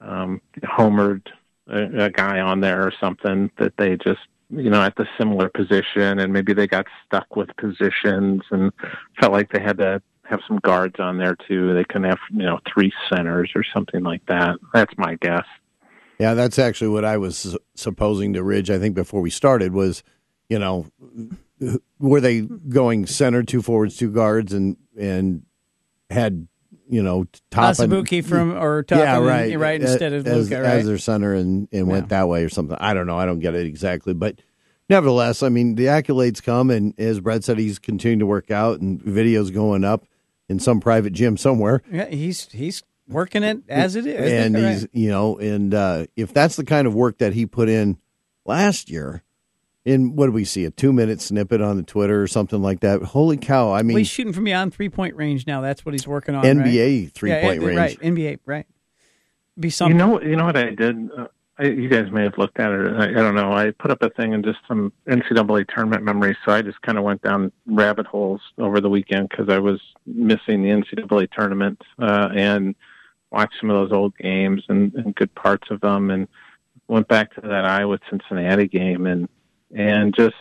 [0.01, 1.27] um, homered
[1.69, 5.49] a, a guy on there or something that they just you know at the similar
[5.49, 8.73] position, and maybe they got stuck with positions and
[9.21, 11.75] felt like they had to have some guards on there too.
[11.75, 14.57] They couldn't have you know three centers or something like that.
[14.75, 15.47] That's my guess.
[16.19, 18.71] Yeah, that's actually what I was supposing to Ridge.
[18.71, 20.03] I think before we started was,
[20.53, 20.87] you know,
[21.99, 25.43] were they going center, two forwards, two guards, and and
[26.11, 26.47] had
[26.91, 30.63] you know top Asabuki from or top yeah, and right, right instead of as, Luka,
[30.67, 32.19] as their center and and went Yeah.
[32.21, 32.77] that way or something.
[32.81, 33.17] I don't know.
[33.17, 34.41] I don't get it exactly, but
[34.91, 38.81] nevertheless, I mean the accolades come, and as Brett said, he's continuing to work out,
[38.81, 40.05] and videos going up
[40.49, 41.83] in some private gym somewhere.
[41.91, 44.65] Yeah, he's he's working it as it is, and Right.
[44.73, 47.97] he's you know and uh, if that's the kind of work that he put in
[48.45, 49.23] last year
[49.85, 52.81] in what do we see a two minute snippet on the twitter or something like
[52.81, 55.61] that holy cow i Well, mean he's shooting from beyond three point range now.
[55.61, 56.45] That's what he's working on.
[56.45, 57.13] nba right?
[57.13, 58.67] three Yeah, point yeah, range Right, NBA, right.
[59.59, 59.99] Be something.
[59.99, 61.11] You know, you know what I did.
[61.17, 61.27] Uh,
[61.59, 62.95] I, you guys may have looked at it.
[62.95, 63.53] I, I don't know.
[63.53, 66.37] I put up a thing and just some NCAA tournament memories.
[66.47, 69.79] So I just kind of went down rabbit holes over the weekend because I was
[70.07, 72.75] missing the NCAA tournament uh, and
[73.31, 76.27] watched some of those old games and, and good parts of them, and
[76.89, 79.29] went back to that Iowa Cincinnati game and
[79.75, 80.35] and just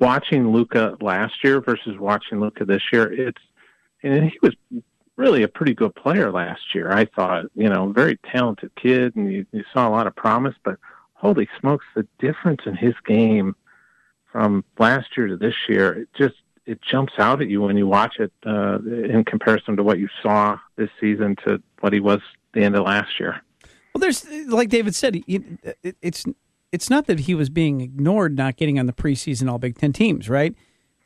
[0.00, 3.12] watching Luka last year versus watching Luka this year.
[3.12, 3.40] It's
[4.02, 4.54] and he was
[5.16, 6.92] really a pretty good player last year.
[6.92, 10.54] I thought, you know, very talented kid, and you, you saw a lot of promise.
[10.64, 10.78] But
[11.14, 13.54] holy smokes, the difference in his game
[14.30, 16.34] from last year to this year, it just
[16.66, 20.08] it jumps out at you when you watch it uh, in comparison to what you
[20.22, 22.20] saw this season to what he was
[22.52, 23.42] the end of last year.
[23.94, 26.24] Well, there's like David said, it's
[26.74, 29.92] it's not that he was being ignored, not getting on the preseason All Big Ten
[29.92, 30.54] teams, right?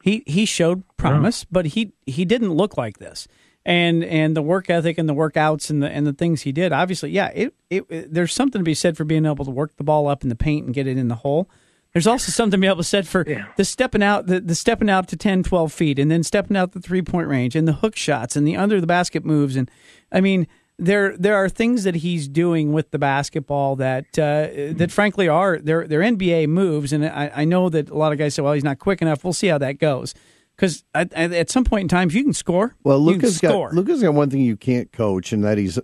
[0.03, 3.29] He he showed promise, but he he didn't look like this.
[3.65, 6.73] And and the work ethic and the workouts and the and the things he did,
[6.73, 9.77] obviously, yeah, it, it, it there's something to be said for being able to work
[9.77, 11.51] the ball up in the paint and get it in the hole.
[11.93, 13.47] There's also something to be able to said for Yeah.
[13.57, 16.73] the stepping out the, the stepping out to 10, 12 feet and then stepping out
[16.73, 19.71] the three point range and the hook shots and the under the basket moves and
[20.13, 20.47] I mean
[20.79, 25.59] there there are things that he's doing with the basketball that uh, that frankly are
[25.59, 26.93] they're they're NBA moves.
[26.93, 29.25] And I, I know that a lot of guys say well he's not quick enough.
[29.25, 30.15] We'll see how that goes.
[30.57, 33.37] Because at, at some point in time if you can score well you can luka's
[33.37, 33.69] score.
[33.69, 35.79] Got luka's got one thing you can't coach and that he's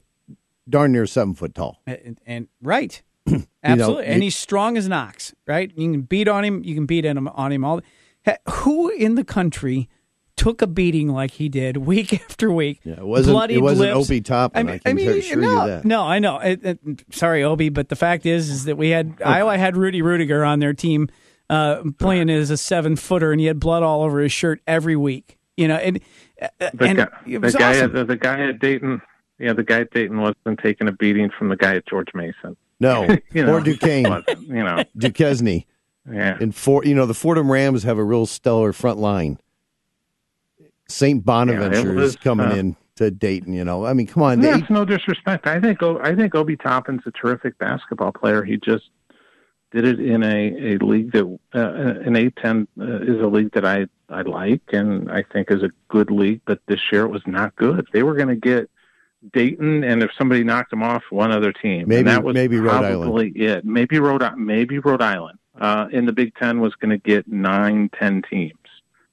[0.68, 1.80] darn near seven foot tall.
[1.86, 3.02] And, and right.
[3.64, 4.06] Absolutely.
[4.06, 5.72] And he's strong as an ox right?
[5.76, 6.62] You can beat on him.
[6.64, 7.80] You can beat him on him all.
[8.48, 9.88] Who in the country
[10.36, 13.94] took a beating like he did week after week Yeah, it wasn't- bloodied it wasn't
[13.94, 14.08] lips.
[14.10, 15.84] Obi Toppin, I can assure you no, that.
[15.84, 16.78] no I know It- it-
[17.10, 20.58] sorry Obi but the fact is is that we had Iowa had Rudy Ruettiger on
[20.60, 21.08] their team
[21.50, 24.96] uh, playing as a seven footer and he had blood all over his shirt every
[24.96, 26.00] week you know and,
[26.42, 27.96] uh, The and guy, it the guy, awesome.
[27.96, 29.00] at, the guy at Dayton,
[29.38, 32.56] yeah, the guy at Dayton wasn't taking a beating from the guy at George Mason.
[32.80, 35.64] no You know, or duquesne wasn't, you know, duquesne
[36.10, 36.36] yeah.
[36.40, 39.38] and for you know the fordham rams have a real stellar front line
[40.88, 44.22] st bonaventure Yeah, was, is coming uh, in to dayton you know i mean come
[44.22, 45.46] on That's no disrespect.
[45.46, 48.44] I think I think Obi Toppin's a terrific basketball player.
[48.44, 48.84] He just
[49.72, 51.58] did it in a, a league that uh,
[52.06, 55.70] an A10 uh, is a league that I I like and I think is a
[55.88, 56.42] good league.
[56.46, 57.86] But this year it was not good.
[57.92, 58.70] They were going to get
[59.32, 61.88] Dayton, and if somebody knocked them off, one other team.
[61.88, 63.64] Maybe- and that was maybe Rhode probably it.
[63.64, 65.38] Maybe Rhode maybe Rhode Island.
[65.60, 68.58] Uh, in the Big Ten was going to get nine, ten teams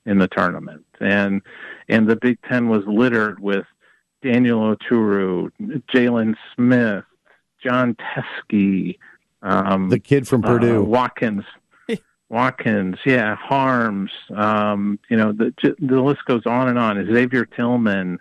[0.06, 1.42] in the tournament, and
[1.90, 3.66] and the Big Ten was littered with
[4.22, 5.52] Daniel Oturu,
[5.94, 7.04] Jalen Smith,
[7.64, 8.98] Jon Teske,
[9.42, 11.44] um, the kid from uh, purdue Watkins,
[12.30, 14.12] Watkins, yeah, Haarms.
[14.36, 17.04] Um, you know, the the list goes on and on.
[17.12, 18.20] Xavier Tillman,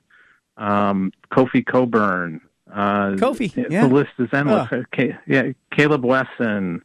[0.57, 2.41] um, Kofi Cockburn.
[2.73, 4.69] Uh, Kofi, the list is endless.
[4.73, 4.85] Oh.
[4.95, 6.83] Ca- yeah, Caleb Wesson,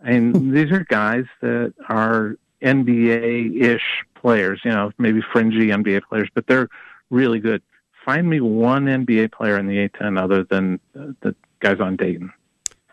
[0.00, 4.60] and these are guys that are NBA-ish players.
[4.64, 6.68] You know, maybe fringy NBA players, but they're
[7.10, 7.62] really good.
[8.04, 12.32] find me one NBA player in the A10 other than uh, the guys on Dayton.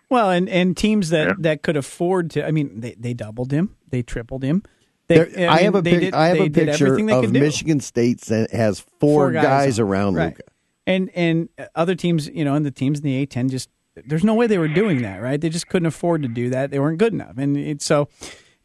[0.09, 1.33] Well, and, and teams that, Yeah.
[1.39, 2.45] that could afford to.
[2.45, 4.63] I mean, they, they doubled him, they tripled him.
[5.07, 7.13] There- They, I, mean, have a they pic- did- I have a picture everything they
[7.25, 7.31] of.
[7.31, 10.25] Michigan State that has four, guys, on- around right.
[10.33, 10.43] Luca.
[10.87, 13.69] And and other teams, you know, and the teams in the A10 just
[14.05, 15.39] there's no way they were doing that, right?
[15.41, 16.69] They just couldn't afford to do that.
[16.69, 18.07] They weren't good enough, and it's so.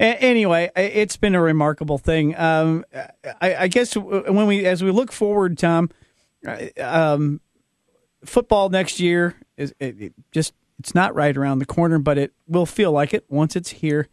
[0.00, 2.34] Anyway, it's been a remarkable thing.
[2.38, 2.86] Um,
[3.42, 5.90] I, I guess when we, as we look forward, Tom,
[6.80, 7.42] um,
[8.24, 12.32] football next year is it, it just it's not right around the corner, but it
[12.48, 14.08] will feel like it once it's here.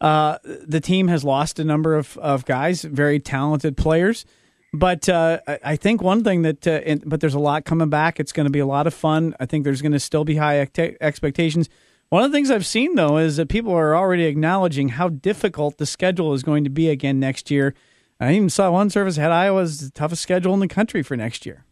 [0.00, 4.24] Uh, the team has lost a number of, of guys, very talented players.
[4.72, 8.18] But uh, I think one thing that, uh, and, but there's a lot coming back.
[8.18, 9.34] It's going to be a lot of fun.
[9.38, 10.68] I think there's going to still be high
[11.00, 11.68] expectations.
[12.10, 15.76] One of the things I've seen though is that people are already acknowledging how difficult
[15.76, 17.74] the schedule is going to be again next year.
[18.20, 21.64] I even saw one service had Iowa's toughest schedule in the country for next year.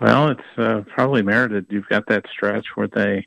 [0.00, 1.66] Well, it's uh, probably merited.
[1.68, 3.26] You've got that stretch where they,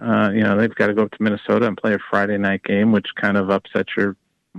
[0.00, 2.62] uh, you know, they've got to go up to Minnesota and play a Friday night
[2.62, 4.16] game, which kind of upsets your,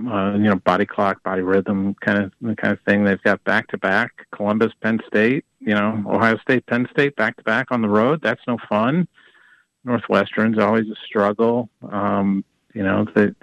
[0.07, 3.03] uh, you know, body clock, body rhythm kind of the kind of thing.
[3.03, 7.37] They've got back to back Columbus, Penn State, you know, Ohio State, Penn State, back
[7.37, 8.21] to back on the road.
[8.23, 9.07] That's no fun.
[9.85, 11.69] Northwestern's always a struggle.
[11.89, 12.43] Um,
[12.73, 13.35] you know, that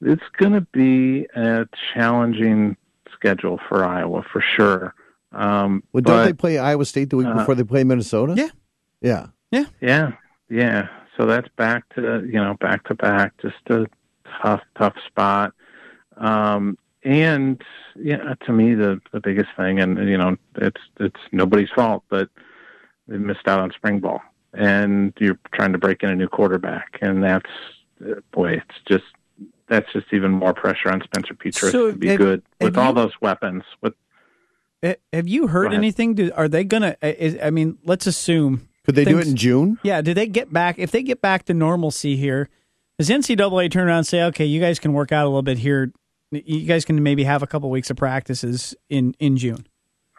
[0.00, 2.76] it's going to be a challenging
[3.12, 4.94] schedule for Iowa for sure.
[5.30, 8.34] Um, Well, don't but- they play Iowa State the week uh, before they play Minnesota?
[8.36, 8.48] Yeah.
[9.00, 9.26] Yeah.
[9.50, 10.12] Yeah, yeah.
[10.48, 10.88] yeah.
[11.16, 13.86] So that's back to you know back to back, just a
[14.42, 15.52] tough, tough spot.
[16.16, 17.62] Um, and
[17.96, 22.30] yeah, to me the the biggest thing, and you know, it's it's nobody's fault, but
[23.08, 26.98] they missed out on spring ball, and you're trying to break in a new quarterback,
[27.00, 27.50] and that's
[28.04, 29.04] uh, boy, it's just
[29.68, 32.88] that's just even more pressure on Spencer Petras So, to be have- good with all
[32.88, 33.62] you- those weapons.
[33.80, 33.94] With
[35.12, 36.14] Have you heard anything?
[36.14, 36.96] Do, are they gonna?
[37.02, 38.68] Is, I mean, let's assume.
[38.84, 39.78] Could they do it in June?
[39.84, 40.00] Yeah.
[40.02, 40.76] Do they get back?
[40.78, 42.48] If they get back to normalcy here,
[42.98, 45.58] does NCAA turn around and say, "Okay, you guys can work out a little bit
[45.58, 45.92] here.
[46.32, 49.66] You guys can maybe have a couple weeks of practices in in June."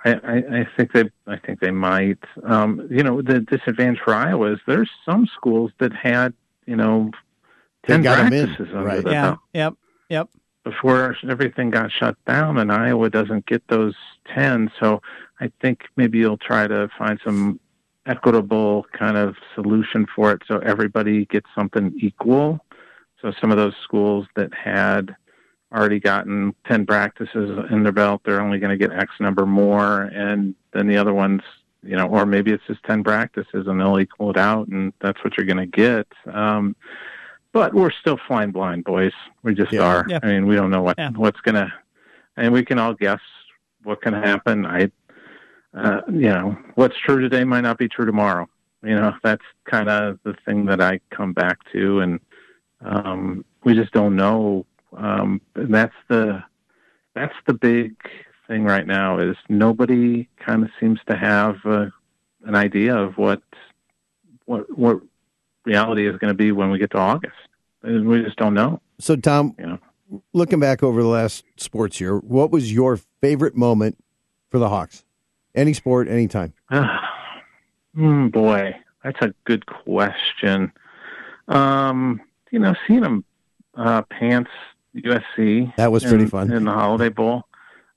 [0.05, 2.19] I, I, I think they I think they might.
[2.43, 6.33] Um, you know, the disadvantage for Iowa is there's some schools that had
[6.65, 7.11] you know
[7.87, 9.03] They ten got 'em in, practices under right.
[9.03, 9.21] the Yeah.
[9.23, 9.73] belt Yep.
[10.09, 10.29] Yep.
[10.63, 14.71] before everything got shut down, and Iowa doesn't get those ten.
[14.79, 15.01] So
[15.39, 17.59] I think maybe you'll try to find some
[18.05, 22.59] equitable kind of solution for it, so everybody gets something equal.
[23.21, 25.15] So some of those schools that had
[25.73, 30.03] already gotten 10 practices in their belt, they're only going to get X number more.
[30.03, 31.41] And then the other ones,
[31.81, 35.23] you know, or maybe it's just 10 practices and they'll equal it out and that's
[35.23, 36.07] what you're going to get.
[36.31, 36.75] Um,
[37.51, 39.11] but we're still flying blind, boys.
[39.43, 39.81] We just Yeah.
[39.85, 40.05] are.
[40.07, 40.19] Yeah.
[40.23, 41.09] I mean, we don't know what, Yeah.
[41.15, 41.71] what's going to,
[42.37, 43.19] and we can all guess
[43.83, 44.65] what can happen.
[44.65, 44.91] I,
[45.75, 48.47] uh, you know, what's true today might not be true tomorrow.
[48.83, 51.99] You know, that's kind of the thing that I come back to.
[52.01, 52.19] And,
[52.81, 54.65] um, we just don't know.
[54.97, 56.43] Um, and that's the
[57.15, 57.95] that's the big
[58.47, 61.87] thing right now is nobody kind of seems to have uh,
[62.45, 63.41] an idea of what
[64.45, 65.01] what what
[65.65, 67.35] reality is going to be when we get to August.
[67.83, 68.81] And we just don't know.
[68.99, 69.79] So, Tom, You know,
[70.33, 73.97] looking back over the last sports year, what was your favorite moment
[74.49, 75.03] for the Hawks?
[75.55, 76.53] Any sport, anytime.
[76.71, 80.71] mm, boy, that's a good question.
[81.47, 83.25] Um, you know, seeing them
[83.75, 84.51] uh, pants
[84.95, 86.51] USC That was pretty in, fun.
[86.51, 87.43] in the Holiday Bowl.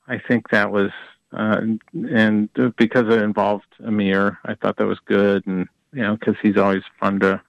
[0.09, 0.91] I think that was,
[1.33, 1.61] uh,
[1.93, 6.57] and because it involved Ihmir, I thought that was good, and you know, because he's
[6.57, 7.41] always fun to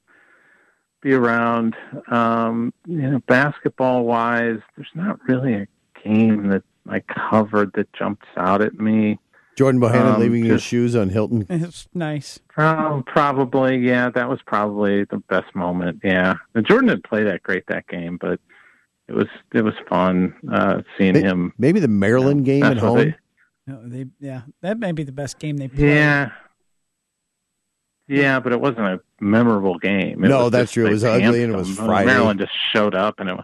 [1.01, 1.75] be around.
[2.09, 5.67] Um, you know, basketball wise, there's not really a
[6.03, 9.19] game that I covered that jumps out at me.
[9.55, 11.45] Jordan Bohannon Um, leaving his shoes on Hilton.
[11.49, 12.39] It's nice.
[12.57, 16.01] Um, probably, yeah, that was probably the best moment.
[16.03, 18.39] Yeah, and Jordan didn't play that great that game, but
[19.07, 21.53] it was it was fun uh, seeing May- him.
[21.57, 22.97] Maybe the Maryland game at home.
[22.97, 23.15] they-
[23.65, 24.05] No, they.
[24.19, 25.87] Yeah, that might be the best game they played.
[25.87, 26.31] Yeah.
[28.07, 30.23] Yeah, but it wasn't a memorable game.
[30.23, 30.87] It No, that's just true.
[30.87, 31.75] It was ugly pantsed and it was.
[31.77, 32.05] Friday.
[32.05, 33.37] Maryland just showed up and it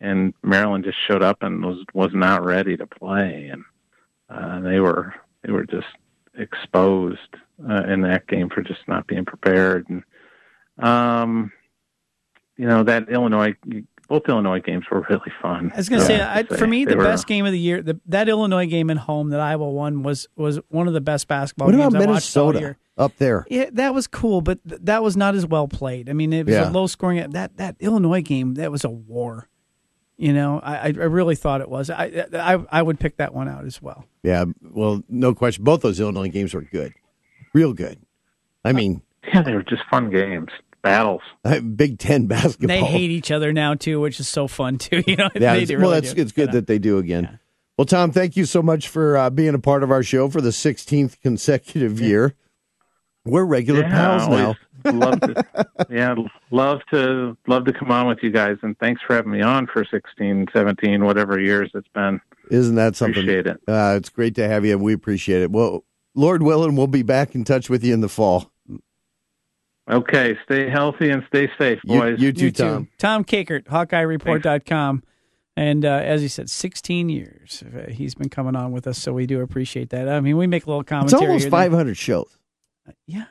[0.00, 3.64] and Maryland just showed up and was was not ready to play and
[4.28, 5.86] uh, they were they were just
[6.38, 7.18] exposed
[7.68, 10.02] uh, in that game for just not being prepared and
[10.84, 11.50] um
[12.58, 13.54] you know that Illinois
[14.08, 15.70] both Illinois games were really fun.
[15.74, 17.52] I was going to I say, I, for me, They the were- best game of
[17.52, 20.94] the year, the, that Illinois game at home that Iowa won was was one of
[20.94, 22.78] the best basketball What games about I watched all Minnesota year.
[22.98, 23.46] up there?
[23.50, 26.08] Yeah, that was cool, but th- that was not as well played.
[26.08, 26.68] I mean, it was Yeah.
[26.68, 27.30] a low scoring.
[27.30, 29.48] That that Illinois game, that was a war.
[30.18, 31.90] You know, I, I really thought it was.
[31.90, 34.06] I, I I would pick that one out as well.
[34.22, 35.62] Yeah, well, no question.
[35.62, 36.94] Both those Illinois games were good,
[37.52, 37.98] real good.
[38.64, 39.02] I mean,
[39.34, 40.48] Yeah, they were just fun games,
[40.86, 41.22] battles.
[41.76, 42.68] Big Ten basketball.
[42.68, 45.02] They hate each other now too, which is so fun too.
[45.06, 46.22] You know, Yeah, it's, do well, really that's do.
[46.22, 47.38] it's good You that they do again.
[47.76, 50.40] Well, Tom, thank you so much for uh, being a part of our show for
[50.40, 52.34] the 16th consecutive year.
[53.26, 54.54] We're regular yeah, pals now.
[54.84, 55.44] love to,
[55.90, 56.14] yeah,
[56.50, 59.66] love to love to come on with you guys, and thanks for having me on
[59.66, 62.20] for 16, 17, whatever years it's been.
[62.50, 63.24] Isn't that something?
[63.24, 63.60] Appreciate it.
[63.66, 64.78] Uh, it's great to have you.
[64.78, 65.50] We appreciate it.
[65.50, 68.50] Well, Lord willing, we'll be back in touch with you in the fall.
[69.88, 72.20] Okay, stay healthy and stay safe, You, boys.
[72.20, 72.88] you too, You Tom.
[72.98, 75.02] Tom Kakert, HawkeyeReport.com.
[75.58, 79.12] And uh, as he said, 16 years uh, he's been coming on with us, so
[79.14, 80.08] we do appreciate that.
[80.08, 81.22] I mean, we make a little commentary.
[81.22, 81.70] It's almost here and there.
[81.70, 82.38] 500 shows.
[83.06, 83.24] Yeah.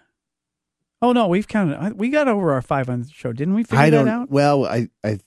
[1.02, 2.00] Oh no, we've counted.
[2.00, 3.63] We got over our 500 show, didn't we?
[3.63, 4.08] Figure I that don't.
[4.08, 4.30] out.
[4.32, 5.20] Well, I, I,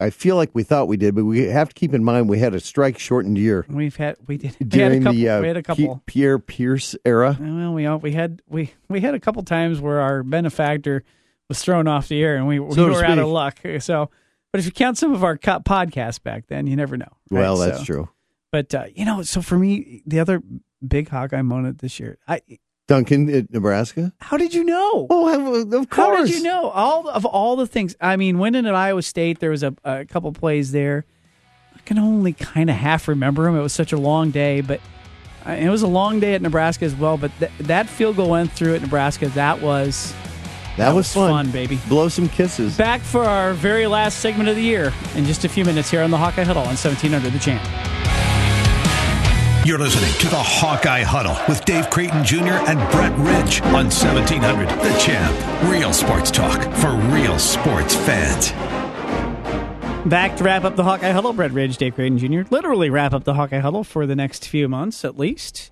[0.00, 2.38] I feel like we thought we did, but we have to keep in mind we
[2.38, 5.18] had a strike shortened year We've had we did we had a during couple.
[5.18, 6.02] the uh, we had a couple.
[6.06, 7.36] Pierre Pierce era.
[7.38, 11.04] well, we all, we had we we had a couple times where our benefactor
[11.48, 13.58] was thrown off the air, and we, we So to were out of luck.
[13.80, 14.08] So,
[14.52, 17.06] but if you count some of our co- podcasts back then, you never know.
[17.30, 17.40] right?
[17.40, 18.08] Well, that's So- true.
[18.52, 20.42] But uh, you know, so for me, the other
[20.86, 22.40] big Hawkeye moment this year, I
[22.90, 24.12] Duncan at Nebraska.
[24.18, 25.06] how did you know?
[25.08, 26.18] Oh, of course.
[26.18, 27.94] How did you know all of all the things?
[28.00, 31.04] I mean, winning at Iowa State, there was a, a couple plays there.
[31.76, 33.56] I can only kind of half remember them.
[33.56, 34.80] It was such a long day, but
[35.46, 37.16] uh, it was a long day at Nebraska as well.
[37.16, 39.28] But th- that field goal went through at Nebraska.
[39.28, 40.12] That was
[40.76, 41.52] That, was, fun.
[41.52, 41.78] baby.
[41.88, 42.76] Blow some kisses.
[42.76, 46.02] Back for our very last segment of the year in just a few minutes here
[46.02, 47.62] on the Hawkeye Huddle on 1700 The Champ.
[49.62, 52.56] You're listening to the Hawkeye Huddle with Dave Creighton Jr.
[52.66, 55.70] and Brett Ridge on 1700 The Champ.
[55.70, 58.52] Real sports talk for real sports fans.
[60.08, 61.34] Back to wrap up the Hawkeye Huddle.
[61.34, 62.48] Brett Ridge, Dave Creighton Jr.
[62.50, 65.70] Literally wrap up the Hawkeye Huddle for the next few months at least.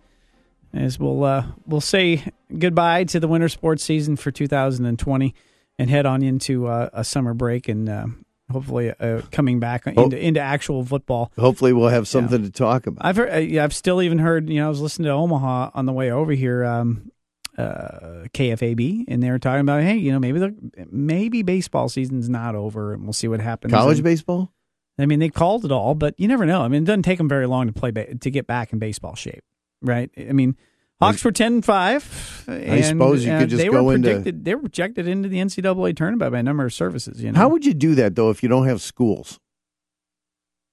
[0.75, 2.25] As we'll uh, we'll say
[2.59, 5.35] goodbye to the winter sports season for 2020
[5.79, 8.07] and head on into uh, a summer break and uh,
[8.51, 11.33] hopefully uh, coming back into into actual football.
[11.39, 13.05] Hopefully, we'll have something to talk about.
[13.05, 14.49] I've heard, uh, yeah, I've still even heard.
[14.49, 17.11] You know, I was listening to Omaha on the way over here, um,
[17.57, 20.55] uh, KFAB, and they were talking about, hey, you know, maybe the
[20.91, 23.73] maybe baseball season's not over, and we'll see what happens.
[23.73, 24.53] College And- baseball.
[25.01, 26.63] I mean, they called it all, but you never know.
[26.63, 28.81] I mean, it doesn't take them very long to play ba- to get back in
[28.81, 29.45] baseball shape,
[29.81, 30.11] right?
[30.19, 30.57] I mean,
[31.01, 32.45] Hawks were ten and five.
[32.49, 35.95] And, suppose you could just they go were into- They were projected into the NCAA
[35.97, 37.23] tournament by a number of services.
[37.23, 39.39] You know, How would you do that though if you don't have schools?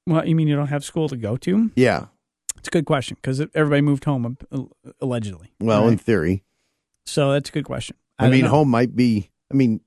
[0.08, 1.72] well, you mean you don't have school to go to?
[1.76, 2.06] Yeah.
[2.58, 4.64] It's a good question because everybody moved home uh,
[5.02, 5.52] allegedly.
[5.60, 6.44] Well, in theory,
[7.06, 7.96] so that's a good question.
[8.18, 8.50] I, don't mean, know.
[8.52, 9.30] home might be.
[9.52, 9.82] I mean,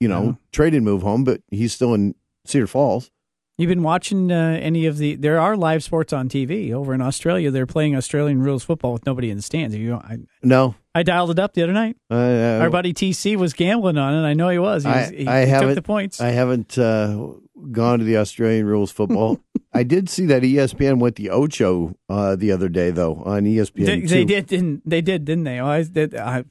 [0.00, 0.32] you know, Yeah.
[0.52, 3.10] Trey didn't move home, but he's still in Cedar Falls.
[3.58, 5.16] You've been watching uh, any of the?
[5.16, 7.50] There are live sports on TV over in Australia.
[7.50, 9.74] They're playing Australian rules football with nobody in the stands.
[9.74, 11.96] You, I, No, I dialed it up the other night.
[12.08, 14.24] uh, Our buddy TC was gambling on it.
[14.28, 14.84] I know he was.
[14.84, 16.20] He, was, I- he, I he took the points.
[16.20, 17.32] I haven't uh,
[17.72, 19.40] gone to the Australian rules football.
[19.72, 23.86] I did see that ESPN went the Ocho uh, the other day though on ESPN.
[23.86, 25.00] they, they did, didn't they?
[25.00, 25.58] Did, didn't they?
[25.58, 26.44] Oh, I, did, I,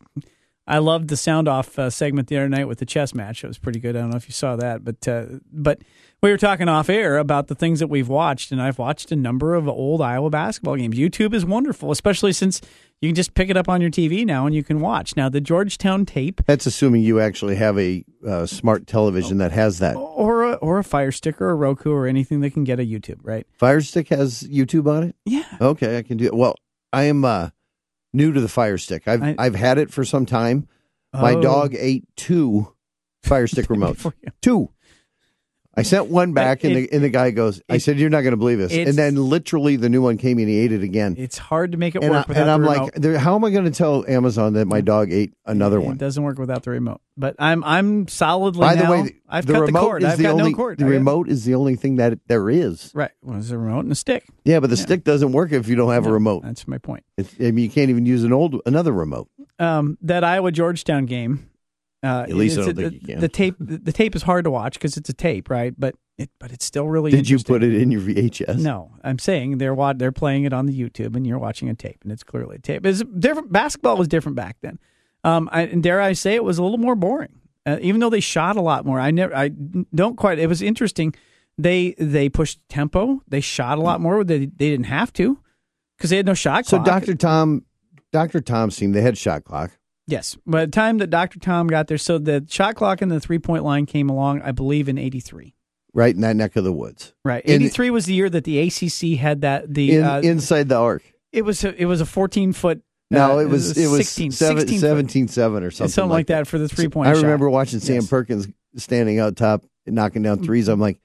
[0.68, 3.44] I loved the sound off uh, segment the other night with the chess match.
[3.44, 3.96] It was pretty good.
[3.96, 5.82] I don't know if you saw that, but uh, but
[6.22, 9.16] we were talking off air about the things that we've watched, and I've watched a
[9.16, 10.98] number of old Iowa basketball games.
[10.98, 12.60] YouTube is wonderful, especially since
[13.02, 15.16] you can just pick it up on your TV now and you can watch.
[15.16, 19.80] Now the Georgetown tape That's assuming you actually have a uh, smart television that has
[19.80, 19.96] that.
[19.96, 22.84] or a, or a Fire Stick or a Roku or anything that can get a
[22.84, 23.46] YouTube, right?
[23.54, 25.16] Fire Stick has YouTube on it.
[25.26, 25.46] Yeah.
[25.62, 26.34] Okay, I can do it.
[26.36, 26.56] Well,
[26.92, 27.50] I am uh,
[28.14, 29.08] new to the Fire Stick.
[29.08, 30.68] I've I- I've had it for some time.
[31.14, 31.42] My Oh.
[31.42, 32.74] dog ate two
[33.24, 34.12] Fire Stick remotes.
[34.42, 34.70] Two.
[35.78, 38.10] I sent one back, and, it- the, and the guy goes, "I it- said you're
[38.10, 40.72] not going to believe this." And then literally the new one came and he ate
[40.72, 41.14] it again.
[41.18, 43.52] It's hard to make it and, I, work without and I'm like, "How am I
[43.52, 46.64] going to tell Amazon that my dog ate another It one?" It doesn't work without
[46.64, 47.00] the remote.
[47.16, 50.04] But I'm I'm solidly By the now- way, the, I've the cut remote the cord.
[50.04, 50.78] is I've the got only no cord.
[50.80, 52.92] the I remote is the only thing that there is.
[52.96, 53.12] right.
[53.22, 54.26] Well, there's a remote and a stick.
[54.46, 56.44] Yeah, but the stick doesn't work if you don't have a remote.
[56.44, 57.04] That's my point.
[57.18, 59.30] It's, I mean, you can't even use an old another remote.
[59.60, 61.50] Um, that Iowa Georgetown game.
[62.04, 63.20] Uh, At least I don't think can.
[63.20, 65.74] The tape the, the tape is hard to watch because it's a tape, right?
[65.78, 67.12] But it but it's still really.
[67.12, 68.60] Did you put it in your VHS?
[68.60, 72.00] No, I'm saying they're they're playing it on the YouTube, and you're watching a tape,
[72.04, 72.86] and it's clearly a tape.
[72.86, 73.52] It's different.
[73.52, 74.80] Basketball was different back then.
[75.24, 77.40] Um, I, and dare I say, it was a little more boring.
[77.66, 79.50] Uh, even though they shot a lot more, I never, I
[79.94, 80.40] don't quite.
[80.40, 81.14] It was interesting.
[81.58, 83.22] They they pushed tempo.
[83.28, 84.24] They shot a lot more.
[84.24, 85.40] They they didn't have to
[85.98, 86.86] because they had no shot clock.
[86.86, 86.92] So.
[86.92, 87.66] Doctor Tom,
[88.14, 89.72] Doctor Tom seemed they had shot clock.
[90.08, 93.20] Yes, by the time that Doctor Tom got there, so the shot clock and the
[93.20, 95.54] three point line came along, I believe in '83.
[95.94, 97.44] right in that neck of the woods, Right.
[97.46, 100.76] In- 83 was the year that the ACC had that the in, uh, inside the
[100.76, 101.04] arc.
[101.32, 104.32] it was a, it was a 14 foot No, uh, it was it was 16
[104.32, 104.88] seven, 16 foot.
[104.88, 106.48] 17 7 or something, something, like that.
[106.48, 107.24] for the three point I shot.
[107.24, 108.08] remember watching Sam Yes.
[108.08, 110.68] Perkins standing out top, knocking down threes.
[110.68, 111.00] I'm like,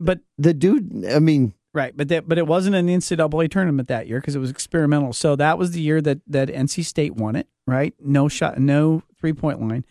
[0.00, 1.06] But the dude.
[1.06, 4.40] I mean, Right, but that but it wasn't an NCAA tournament that year because it
[4.40, 5.12] was experimental.
[5.12, 7.46] So that was the year that that NC State won it.
[7.70, 9.84] Right, no shot, no three point line.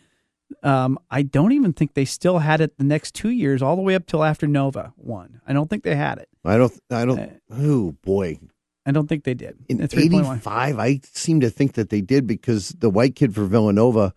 [0.64, 3.82] Um, I don't even think they still had it the next two years, all the
[3.82, 5.40] way up till after Nova won.
[5.48, 6.28] I don't think they had it.
[6.44, 6.74] I don't.
[6.92, 7.20] I don't.
[7.20, 8.40] Uh, oh boy,
[8.86, 9.58] I don't think they did.
[9.70, 10.38] in The three-point line.
[10.40, 14.14] '85, I seem to think that they did because the white kid for Villanova,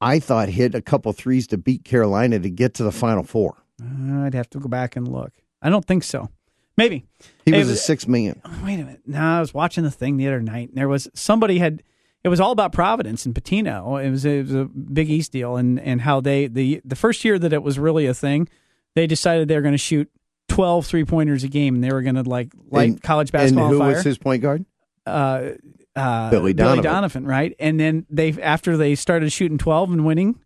[0.00, 3.56] I thought hit a couple threes to beat Carolina to get to the Final Four.
[3.82, 5.32] Uh, I'd have to go back and look.
[5.60, 6.28] I don't think so.
[6.76, 7.04] Maybe.
[7.46, 8.40] He Hey, was a six man.
[8.62, 9.00] wait a minute.
[9.06, 11.82] No, I was watching the thing the other night, and there was somebody had.
[12.26, 14.04] It was all about Providence and Pitino.
[14.04, 17.24] It was, it was a Big East deal, and and how they the the first
[17.24, 18.48] year that it was really a thing,
[18.96, 20.10] they decided they were going to shoot
[20.48, 23.32] 12 three pointers a game, and they were going to like light And- college And
[23.32, 23.94] basketball who on fire.
[23.94, 24.64] was his point guard?
[25.06, 25.50] uh,
[25.94, 27.24] uh, Billy Donovan.
[27.24, 27.54] right?
[27.60, 30.40] And then they after they started shooting 12 and winning,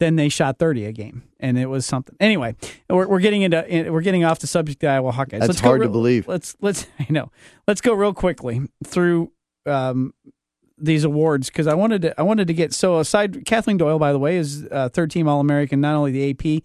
[0.00, 2.16] then they shot 30 a game, and it was something.
[2.20, 2.56] Anyway,
[2.88, 5.40] we're, we're getting into we're getting off the subject of Iowa Hawkeyes.
[5.40, 6.26] That's Let's go hard to real- believe.
[6.26, 7.30] Let's let's I know.
[7.66, 9.30] Let's go real quickly through
[9.66, 10.14] um,
[10.80, 13.44] these awards because I wanted to I wanted to get so aside.
[13.44, 16.62] Kathleen Doyle, by the way, is uh, third team All American, not only the AP,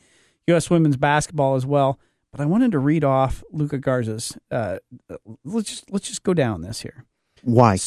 [0.47, 0.69] U.S.
[0.69, 1.99] women's basketball as well.
[2.31, 4.37] But I wanted to read off Luka Garza's.
[4.49, 4.79] Uh,
[5.43, 7.05] let's just let's just go down this here.
[7.43, 7.77] Why?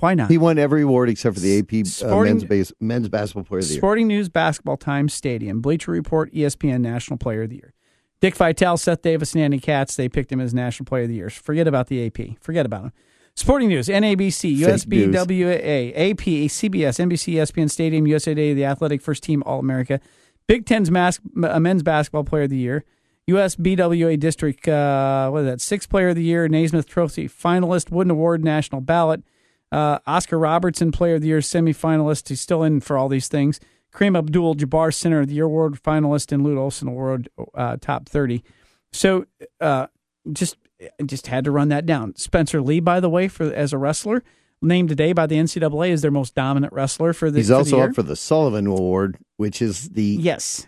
[0.00, 0.30] Why not?
[0.30, 3.66] He won every award except for the AP uh, men's base, men's basketball player of
[3.66, 3.80] the year.
[3.80, 7.74] Sporting News Basketball Times Stadium, Bleacher Report, ESPN National Player of the Year.
[8.20, 11.16] Dick Vitale, Seth Davis, and Andy Katz, they picked him as National Player of the
[11.16, 11.28] Year.
[11.28, 12.38] Forget about the AP.
[12.40, 12.92] Forget about him.
[13.36, 14.58] Sporting News, NABC.
[14.58, 20.00] USBWA, AP, CBS, NBC, ESPN Stadium, USA Today, the Athletic First Team All America,
[20.46, 22.84] Big Ten's mask, uh, Men's Basketball Player of the Year,
[23.28, 28.12] USBWA District, uh, what is that, Sixth Player of the Year, Naismith Trophy finalist, Wooden
[28.12, 29.24] Award National Ballot,
[29.72, 32.28] uh, Oscar Robertson, Player of the Year semifinalist.
[32.28, 33.58] He's still in for all these things.
[33.92, 38.08] Kareem Abdul Jabbar, Center of the Year Award finalist, and Lute Olson Award uh, top
[38.08, 38.44] 30.
[38.92, 39.26] So
[39.60, 39.88] uh,
[40.32, 40.56] just
[41.06, 42.14] just had to run that down.
[42.16, 44.22] Spencer Lee, by the way, for as a wrestler,
[44.62, 47.58] named today by the NCAA as their most dominant wrestler for the He's for the
[47.58, 47.88] also year.
[47.88, 50.66] up for the Sullivan Award, which is the yes,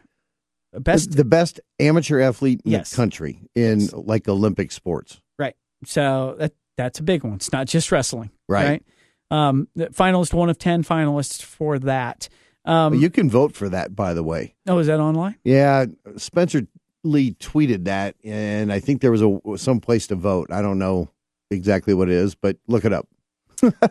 [0.72, 2.90] best the best amateur athlete in Yes.
[2.90, 3.92] the country in Yes.
[3.94, 5.20] like Olympic sports.
[5.38, 5.54] Right.
[5.84, 7.34] So that that's a big one.
[7.34, 8.30] It's not just wrestling.
[8.48, 8.82] Right.
[9.30, 12.28] Um, the finalist, one of 10 finalists for that.
[12.64, 14.54] Um, you can vote for that, by the way.
[14.68, 15.36] oh, is that online?
[15.44, 15.86] Yeah,
[16.16, 16.66] Spencer
[17.06, 20.50] Lee tweeted that, and I think there was a some place to vote.
[20.50, 21.08] I don't know
[21.50, 23.08] exactly what it is, but look it up.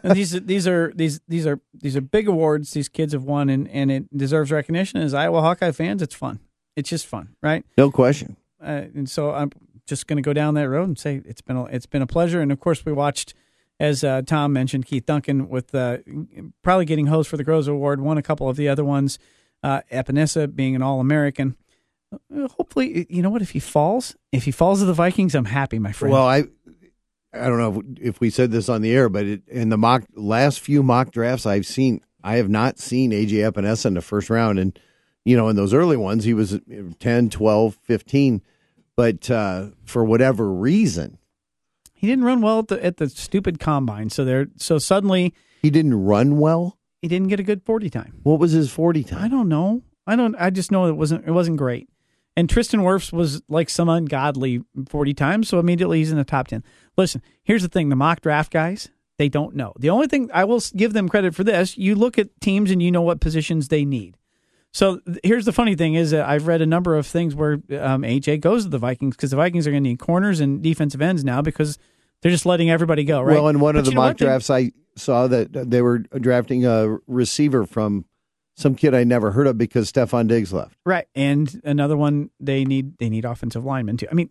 [0.03, 3.67] These these are these these are these are big awards these kids have won and,
[3.69, 6.39] and it deserves recognition as Iowa Hawkeye fans it's fun
[6.75, 8.35] it's just fun right No question.
[8.61, 9.51] uh, and so I'm
[9.87, 12.07] just going to go down that road and say it's been a, it's been a
[12.07, 13.33] pleasure and of course we watched
[13.79, 15.97] as uh, Tom mentioned Keith Duncan with uh,
[16.61, 19.17] probably getting host for the Groza Award won a couple of the other ones
[19.63, 21.55] uh, Epenesa being an All American
[22.57, 25.79] hopefully you know what if he falls if he falls to the Vikings I'm happy
[25.79, 26.43] my friend Well, I
[27.33, 29.77] I don't know if, if we said this on the air, but it, in the
[29.77, 34.01] mock last few mock drafts I've seen, I have not seen AJ Epenesa in the
[34.01, 34.79] first round, and
[35.25, 36.59] you know in those early ones he was
[36.99, 38.41] 10, 12, 15,
[38.95, 41.17] but uh, for whatever reason
[41.93, 45.69] he didn't run well at the at the stupid combine so there so suddenly he
[45.69, 46.77] didn't run well.
[47.01, 48.19] he didn't get a good 40 time.
[48.23, 49.23] What was his forty time?
[49.23, 49.81] I don't know.
[50.07, 51.89] I don't I just know it wasn't it wasn't great.
[52.37, 56.47] And Tristan Wirfs was like some ungodly 40 times, so immediately he's in the top
[56.49, 56.63] 10.
[56.97, 59.73] Listen, here's the thing, the mock draft guys, they don't know.
[59.79, 62.81] The only thing I will give them credit for this, you look at teams and
[62.83, 64.17] you know what positions they need.
[64.73, 68.01] So here's the funny thing is that I've read a number of things where um,
[68.01, 71.01] AJ goes to the Vikings because the Vikings are going to need corners and defensive
[71.01, 71.79] ends now because
[72.21, 73.35] they're just letting everybody go, right?
[73.35, 74.17] Well, in one But of the mock what?
[74.17, 78.03] They- drafts, I saw that they were drafting a receiver from
[78.55, 80.77] some kid I never heard of because Stefon Diggs left.
[80.85, 84.07] Right, and another one they need they need offensive linemen too.
[84.09, 84.29] I mean,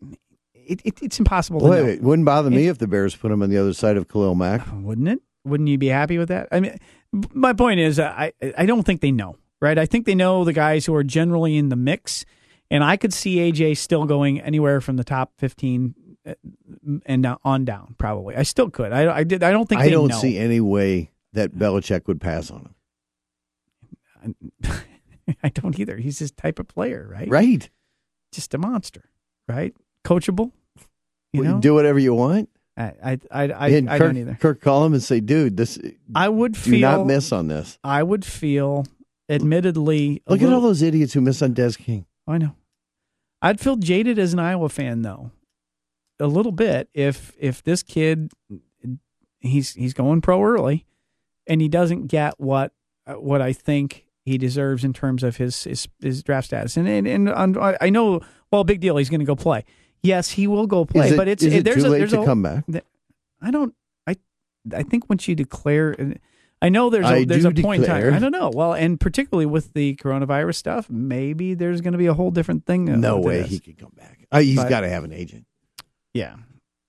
[0.55, 3.43] it, it, it's impossible to know, it wouldn't bother me if the Bears put him
[3.43, 4.67] on the other side of Khalil Mack.
[4.73, 5.21] wouldn't it?
[5.45, 6.49] Wouldn't you be happy with that?
[6.51, 6.79] I mean,
[7.13, 9.37] my point is, uh, I I don't think they know.
[9.61, 12.27] Right, I think they know the guys who are generally in the mix,
[12.71, 15.95] and I could see AJ still going anywhere from the top fifteen
[16.27, 16.35] uh,
[17.07, 17.95] and down, on down.
[17.97, 18.93] Probably, I still could.
[18.93, 19.43] I, I did.
[19.43, 20.19] I don't think I don't know.
[20.19, 22.75] see any way that Belichick would pass on him.
[25.43, 25.97] I don't either.
[25.97, 27.29] He's his type of player, right?
[27.29, 27.69] Right?
[28.33, 29.11] Just a monster,
[29.49, 29.75] right?
[30.05, 30.53] Coachable.
[31.33, 32.49] You Well, know, do whatever you want.
[32.77, 34.39] I I I, I, and I Kirk, don't either.
[34.41, 35.79] Kirk call him and say, "Dude, this
[36.15, 38.85] I would do feel not miss on this." I would feel,
[39.29, 42.07] admittedly, Look at all those idiots who miss on Des King.
[42.27, 42.57] I know.
[43.41, 45.31] I'd feel jaded as an Iowa fan though,
[46.19, 48.33] a little bit if if this kid
[49.41, 50.85] he's he's going pro early,
[51.47, 52.73] and he doesn't get what
[53.07, 56.77] what I think he deserves in terms of his his, his draft status.
[56.77, 58.21] And and, and I know
[58.51, 58.97] well, big deal.
[58.97, 59.65] He's going to go play.
[60.03, 62.21] Yes, he will go play, it, but it's it there's too a, late there's to
[62.23, 62.65] a, come back.
[63.41, 63.75] I don't.
[64.07, 64.17] I
[64.75, 65.97] I think once you declare.
[66.63, 68.11] I know there's a, I there's a point declare.
[68.11, 68.15] time.
[68.15, 68.51] I don't know.
[68.55, 72.65] Well, and particularly with the coronavirus stuff, maybe there's going to be a whole different
[72.65, 72.89] thing.
[72.89, 73.51] uh, No way this.
[73.51, 74.27] he can come back.
[74.33, 75.45] Uh, he's got to have an agent.
[76.15, 76.37] Yeah,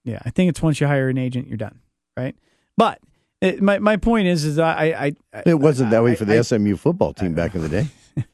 [0.05, 0.19] yeah.
[0.23, 1.79] I think it's once you hire an agent, you're done,
[2.15, 2.35] right?
[2.77, 2.99] But
[3.45, 6.37] it, my my point is, is I I, I It wasn't that way for the
[6.37, 7.87] I- SMU football team back in the day.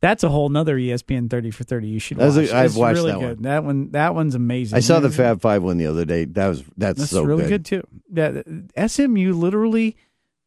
[0.00, 1.86] That's a whole nother ESPN thirty for thirty.
[1.86, 2.34] You should watch.
[2.36, 3.36] a- I've It's watched really that good.
[3.36, 3.42] one.
[3.42, 4.76] That one that one's amazing.
[4.76, 6.24] I saw the Fab Five one the other day.
[6.24, 7.64] That was that's, That's so really good.
[7.64, 8.42] good, too.
[8.76, 9.96] Yeah, SMU literally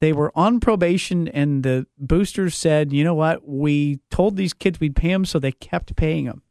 [0.01, 3.47] they were on probation, and the boosters said, "You know what?
[3.47, 6.41] We told these kids we'd pay them, so they kept paying them."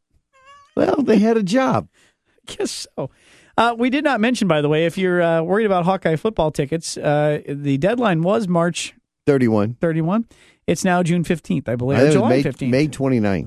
[0.75, 1.87] Well, they had a job.
[2.47, 3.11] guess so.
[3.57, 6.51] Uh, we did not mention, by the way, if you're uh, worried about Hawkeye football
[6.51, 8.93] tickets, uh, the deadline was March
[9.25, 9.75] Thirty-one.
[9.81, 10.25] 31.
[10.67, 11.97] It's now June 15th, I believe.
[11.97, 12.69] I or think it was July May, 15th.
[12.69, 12.87] May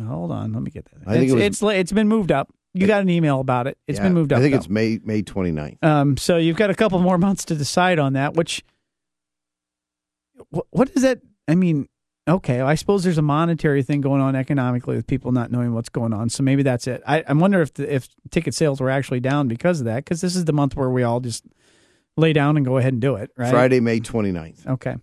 [0.00, 0.06] 29th.
[0.06, 1.02] Hold on, let me get that.
[1.06, 2.52] I think it's, it was- it's it's been moved up.
[2.74, 3.76] You got an email about it.
[3.88, 4.38] It's Yeah, been moved up.
[4.38, 4.58] I think though.
[4.58, 5.82] it's May May 29th.
[5.84, 8.34] Um, so you've got a couple more months to decide on that.
[8.34, 8.62] Which,
[10.50, 11.20] what, what is that?
[11.48, 11.88] I mean,
[12.28, 15.88] okay, I suppose there's a monetary thing going on economically with people not knowing what's
[15.88, 16.28] going on.
[16.28, 17.02] So maybe that's it.
[17.06, 20.04] I, I wonder if the, if ticket sales were actually down because of that.
[20.04, 21.44] Because this is the month where we all just
[22.16, 23.30] lay down and go ahead and do it.
[23.36, 23.50] Right?
[23.50, 24.66] Friday, May 29th.
[24.66, 24.96] Okay.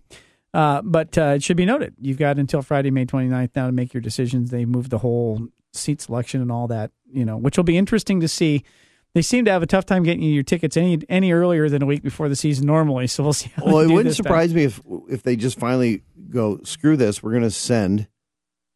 [0.54, 3.72] Uh, but uh, it should be noted, you've got until Friday, May 29th now to
[3.72, 4.50] make your decisions.
[4.50, 8.20] They moved the whole seat selection and all that, you know, which will be interesting
[8.20, 8.64] to see.
[9.12, 11.82] They seem to have a tough time getting you your tickets any any earlier than
[11.82, 13.06] a week before the season normally.
[13.06, 13.50] So we'll see.
[13.54, 14.24] How Well, it wouldn't this time.
[14.24, 16.02] surprise me if if they just finally
[16.36, 17.22] go screw this.
[17.22, 18.06] We're going to send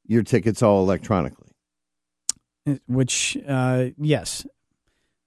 [0.06, 1.48] your tickets all electronically.
[2.86, 4.46] Which, uh, yes,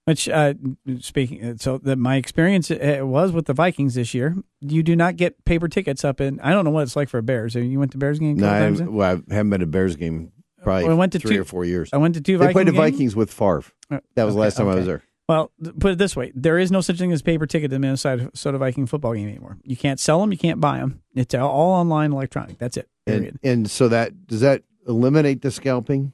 [0.04, 0.54] which uh,
[1.00, 1.58] speaking.
[1.58, 4.36] So that my experience uh, was with the Vikings this year.
[4.60, 6.38] You do not get paper tickets up in.
[6.40, 7.54] I don't know what it's like for a Bears.
[7.54, 10.32] You went to Bears game No, I well, I haven't been to Bears game
[10.62, 11.90] probably Well, I went to three two- or four years.
[11.92, 12.38] I went to two.
[12.38, 12.72] They Viking played the.
[12.72, 13.64] Vikings with Favre.
[13.90, 15.02] Uh, That was the last time I was there.
[15.28, 15.50] Well,
[15.80, 18.58] put it this way: there is no such thing as paper ticket to the Minnesota
[18.58, 19.56] Viking football game anymore.
[19.62, 20.32] You can't sell them.
[20.32, 21.00] You can't buy them.
[21.14, 22.58] It's all online, electronic.
[22.58, 22.88] That's it.
[23.06, 23.38] Period.
[23.42, 26.12] And, and so that does that eliminate the scalping?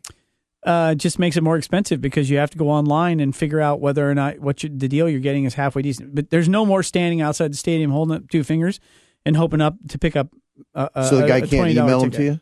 [0.64, 3.80] uh, just makes it more expensive because you have to go online and figure out
[3.80, 6.14] whether or not what you, the deal you're getting is halfway decent.
[6.14, 8.78] But there's no more standing outside the stadium holding up two fingers
[9.24, 10.28] and hoping up to pick up.
[10.74, 12.40] A, a, so the guy a can't $20 email them to you.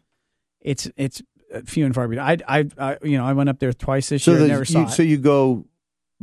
[0.61, 1.23] It's it's
[1.65, 2.27] few and far between.
[2.27, 4.49] I, I I you know I went up there twice this So year.
[4.49, 4.91] never saw you, it.
[4.91, 5.65] so you go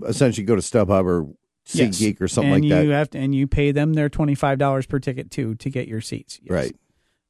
[0.05, 1.27] essentially go to StubHub or
[1.71, 1.97] Yes.
[1.97, 2.93] SeatGeek or something and like you that.
[2.93, 5.87] have to, and you pay them their twenty five dollars per ticket too to get
[5.87, 6.39] your seats.
[6.43, 6.51] Yes.
[6.51, 6.75] Right.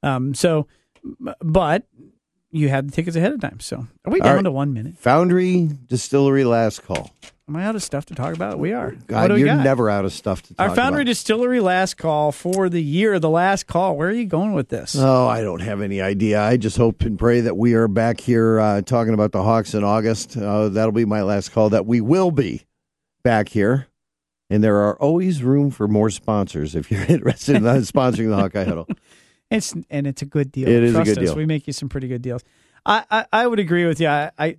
[0.03, 0.33] Um.
[0.33, 0.67] So,
[1.39, 1.87] but
[2.51, 3.61] you had the tickets ahead of time.
[3.61, 4.43] So are we All down right.
[4.43, 4.97] to one minute?
[4.97, 7.11] Foundry Distillery last call.
[7.47, 8.57] Am I out of stuff to talk about?
[8.57, 8.89] We are.
[8.89, 9.63] what God, we you're got?
[9.63, 10.69] never out of stuff to talk about.
[10.69, 11.09] Our Foundry about.
[11.09, 13.95] Distillery last call for the year, the last call.
[13.95, 14.95] Where are you going with this?
[14.97, 16.41] Oh, I don't have any idea.
[16.41, 19.75] I just hope and pray that we are back here uh, talking about the Hawks
[19.75, 20.35] in August.
[20.35, 21.69] Uh, that'll be my last call.
[21.69, 22.65] That we will be
[23.23, 23.89] back here,
[24.49, 28.63] and there are always room for more sponsors if you're interested in sponsoring the Hawkeye
[28.63, 28.87] Huddle.
[29.51, 30.67] It's and it's a good deal.
[30.67, 31.35] It is a good us, deal.
[31.35, 32.43] We make you some pretty good deals.
[32.83, 34.07] I I, I would agree with you.
[34.07, 34.57] I, I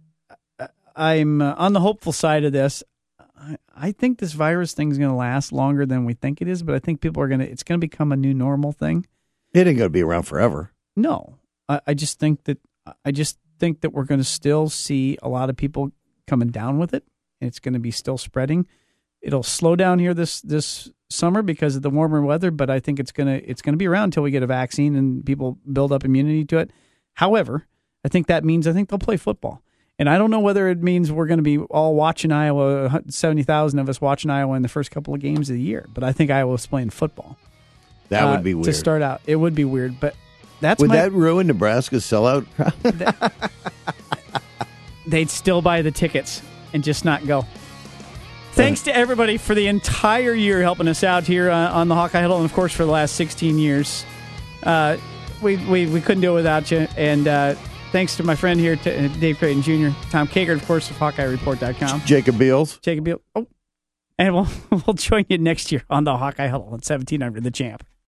[0.97, 2.83] I'm uh, on the hopeful side of this.
[3.39, 6.49] I, I think this virus thing is going to last longer than we think it
[6.49, 7.49] is, but I think people are going to.
[7.49, 9.07] It's going to become a new normal thing.
[9.53, 10.73] It ain't going to be around forever.
[10.97, 11.39] No,
[11.69, 12.59] I, I just think that
[13.05, 15.93] I just think that we're going to still see a lot of people
[16.27, 17.05] coming down with it.
[17.41, 18.67] It's going to be still spreading.
[19.21, 22.99] It'll slow down here this this summer because of the warmer weather, but I think
[22.99, 26.05] it's gonna it's gonna be around until we get a vaccine and people build up
[26.05, 26.71] immunity to it.
[27.15, 27.67] However,
[28.05, 29.63] I think that means I think they'll play football.
[29.99, 33.79] And I don't know whether it means we're going to be all watching Iowa, 70,000
[33.79, 35.87] of us watching Iowa in the first couple of games of the year.
[35.93, 37.39] But I think Iowa's playing football.
[38.11, 38.67] That uh, would be weird.
[38.67, 39.99] To start out, it would be weird.
[39.99, 40.15] But
[40.61, 42.47] that's would my, that ruin Nebraska's sellout?
[45.07, 46.43] they'd still buy the tickets
[46.75, 47.47] and just not go.
[48.53, 52.23] Thanks to everybody for the entire year helping us out here uh, on the Hawkeye
[52.23, 54.05] Huddle, and of course for the last 16 years.
[54.63, 54.97] Uh,
[55.43, 56.89] we, we we couldn't do it without you.
[56.97, 57.55] And uh,
[57.93, 62.03] thanks to my friend here, uh, Dave Creighton Jr., Tom Kakert, of course, of HawkeyeReport.com.
[62.03, 62.79] Jacob Beals.
[62.79, 63.21] Jacob Beals.
[63.35, 63.47] Oh,
[64.19, 64.49] and we'll
[64.87, 67.85] we'll join you next year on the Hawkeye Huddle at 1700, the champ.